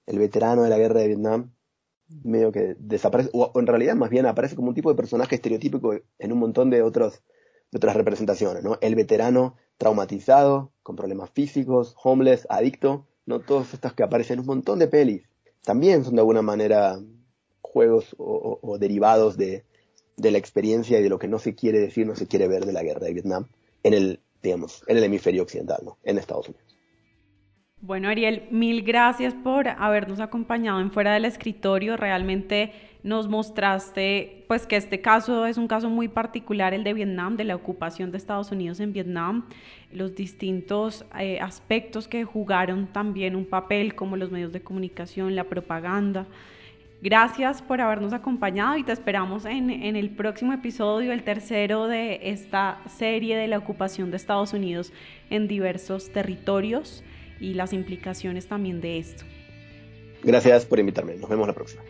el 0.06 0.18
veterano 0.18 0.62
de 0.62 0.70
la 0.70 0.78
guerra 0.78 1.00
de 1.00 1.08
Vietnam 1.08 1.52
medio 2.24 2.52
que 2.52 2.76
desaparece, 2.78 3.30
o 3.32 3.52
en 3.54 3.66
realidad 3.66 3.94
más 3.94 4.10
bien 4.10 4.26
aparece 4.26 4.56
como 4.56 4.68
un 4.68 4.74
tipo 4.74 4.90
de 4.90 4.96
personaje 4.96 5.36
estereotípico 5.36 5.94
en 6.18 6.32
un 6.32 6.38
montón 6.38 6.70
de 6.70 6.82
otros 6.82 7.22
de 7.72 7.78
otras 7.78 7.96
representaciones, 7.96 8.62
¿no? 8.62 8.76
El 8.82 8.94
veterano 8.94 9.56
traumatizado, 9.78 10.72
con 10.82 10.94
problemas 10.94 11.30
físicos, 11.30 11.96
homeless, 12.04 12.46
adicto, 12.50 13.06
¿no? 13.24 13.40
Todas 13.40 13.72
estas 13.72 13.94
que 13.94 14.02
aparecen 14.02 14.34
en 14.34 14.40
un 14.40 14.46
montón 14.46 14.78
de 14.78 14.88
pelis. 14.88 15.22
También 15.64 16.04
son 16.04 16.14
de 16.14 16.20
alguna 16.20 16.42
manera 16.42 17.00
juegos 17.62 18.14
o, 18.18 18.76
derivados 18.78 19.38
de, 19.38 19.64
de, 20.16 20.30
la 20.30 20.38
experiencia 20.38 20.98
y 20.98 21.02
de 21.02 21.08
lo 21.08 21.18
que 21.18 21.28
no 21.28 21.38
se 21.38 21.54
quiere 21.54 21.78
decir, 21.78 22.06
no 22.06 22.14
se 22.16 22.26
quiere 22.26 22.48
ver 22.48 22.64
de 22.64 22.72
la 22.72 22.82
guerra 22.82 23.06
de 23.06 23.12
Vietnam 23.12 23.46
en 23.82 23.94
el, 23.94 24.20
digamos, 24.42 24.82
en 24.86 24.96
el 24.96 25.04
hemisferio 25.04 25.42
occidental, 25.42 25.80
¿no? 25.84 25.98
En 26.04 26.18
Estados 26.18 26.48
Unidos. 26.48 26.72
Bueno, 27.80 28.08
Ariel, 28.08 28.44
mil 28.52 28.82
gracias 28.82 29.34
por 29.34 29.66
habernos 29.66 30.20
acompañado 30.20 30.80
en 30.80 30.92
Fuera 30.92 31.14
del 31.14 31.24
Escritorio. 31.24 31.96
Realmente 31.96 32.72
nos 33.02 33.28
mostraste 33.28 34.44
pues 34.46 34.68
que 34.68 34.76
este 34.76 35.00
caso 35.00 35.46
es 35.46 35.58
un 35.58 35.66
caso 35.66 35.90
muy 35.90 36.06
particular, 36.06 36.74
el 36.74 36.84
de 36.84 36.94
Vietnam, 36.94 37.36
de 37.36 37.42
la 37.42 37.56
ocupación 37.56 38.12
de 38.12 38.18
Estados 38.18 38.52
Unidos 38.52 38.78
en 38.78 38.92
Vietnam, 38.92 39.48
los 39.90 40.14
distintos 40.14 41.04
eh, 41.18 41.40
aspectos 41.40 42.06
que 42.06 42.24
jugaron 42.24 42.86
también 42.86 43.34
un 43.34 43.46
papel, 43.46 43.96
como 43.96 44.16
los 44.16 44.30
medios 44.30 44.52
de 44.52 44.62
comunicación, 44.62 45.34
la 45.34 45.44
propaganda. 45.44 46.26
Gracias 47.02 47.62
por 47.62 47.80
habernos 47.80 48.12
acompañado 48.12 48.76
y 48.76 48.84
te 48.84 48.92
esperamos 48.92 49.44
en, 49.44 49.70
en 49.70 49.96
el 49.96 50.10
próximo 50.10 50.52
episodio, 50.52 51.12
el 51.12 51.24
tercero 51.24 51.88
de 51.88 52.30
esta 52.30 52.80
serie 52.96 53.36
de 53.36 53.48
la 53.48 53.58
ocupación 53.58 54.12
de 54.12 54.18
Estados 54.18 54.52
Unidos 54.52 54.92
en 55.28 55.48
diversos 55.48 56.12
territorios 56.12 57.02
y 57.40 57.54
las 57.54 57.72
implicaciones 57.72 58.46
también 58.46 58.80
de 58.80 58.98
esto. 58.98 59.24
Gracias 60.22 60.64
por 60.64 60.78
invitarme. 60.78 61.16
Nos 61.16 61.28
vemos 61.28 61.48
la 61.48 61.54
próxima. 61.54 61.82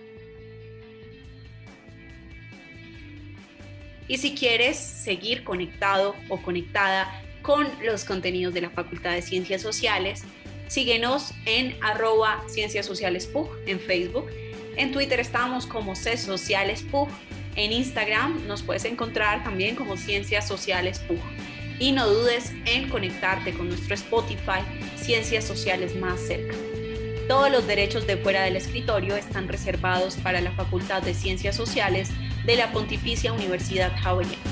Y 4.08 4.16
si 4.16 4.34
quieres 4.34 4.78
seguir 4.78 5.44
conectado 5.44 6.14
o 6.30 6.38
conectada 6.40 7.06
con 7.42 7.66
los 7.84 8.06
contenidos 8.06 8.54
de 8.54 8.62
la 8.62 8.70
Facultad 8.70 9.12
de 9.12 9.20
Ciencias 9.20 9.60
Sociales, 9.60 10.24
síguenos 10.68 11.34
en 11.44 11.76
arroba 11.82 12.42
Ciencias 12.48 12.86
Sociales 12.86 13.26
PUG 13.26 13.50
en 13.66 13.78
Facebook. 13.78 14.30
En 14.76 14.92
Twitter 14.92 15.20
estamos 15.20 15.66
como 15.66 15.94
C 15.94 16.16
Sociales. 16.16 16.84
En 17.56 17.72
Instagram 17.72 18.46
nos 18.46 18.62
puedes 18.62 18.84
encontrar 18.84 19.44
también 19.44 19.76
como 19.76 19.96
Ciencias 19.96 20.48
Sociales 20.48 20.98
PUG 21.00 21.20
y 21.78 21.92
no 21.92 22.08
dudes 22.08 22.52
en 22.64 22.88
conectarte 22.88 23.52
con 23.52 23.68
nuestro 23.68 23.94
Spotify 23.94 24.60
Ciencias 24.96 25.44
Sociales 25.44 25.94
más 25.96 26.20
cerca. 26.20 26.54
Todos 27.28 27.50
los 27.50 27.66
derechos 27.66 28.06
de 28.06 28.16
fuera 28.16 28.42
del 28.42 28.56
escritorio 28.56 29.16
están 29.16 29.48
reservados 29.48 30.16
para 30.16 30.40
la 30.40 30.52
Facultad 30.52 31.02
de 31.02 31.14
Ciencias 31.14 31.56
Sociales 31.56 32.10
de 32.44 32.56
la 32.56 32.72
Pontificia 32.72 33.32
Universidad 33.32 33.92
Hawaiana. 34.02 34.51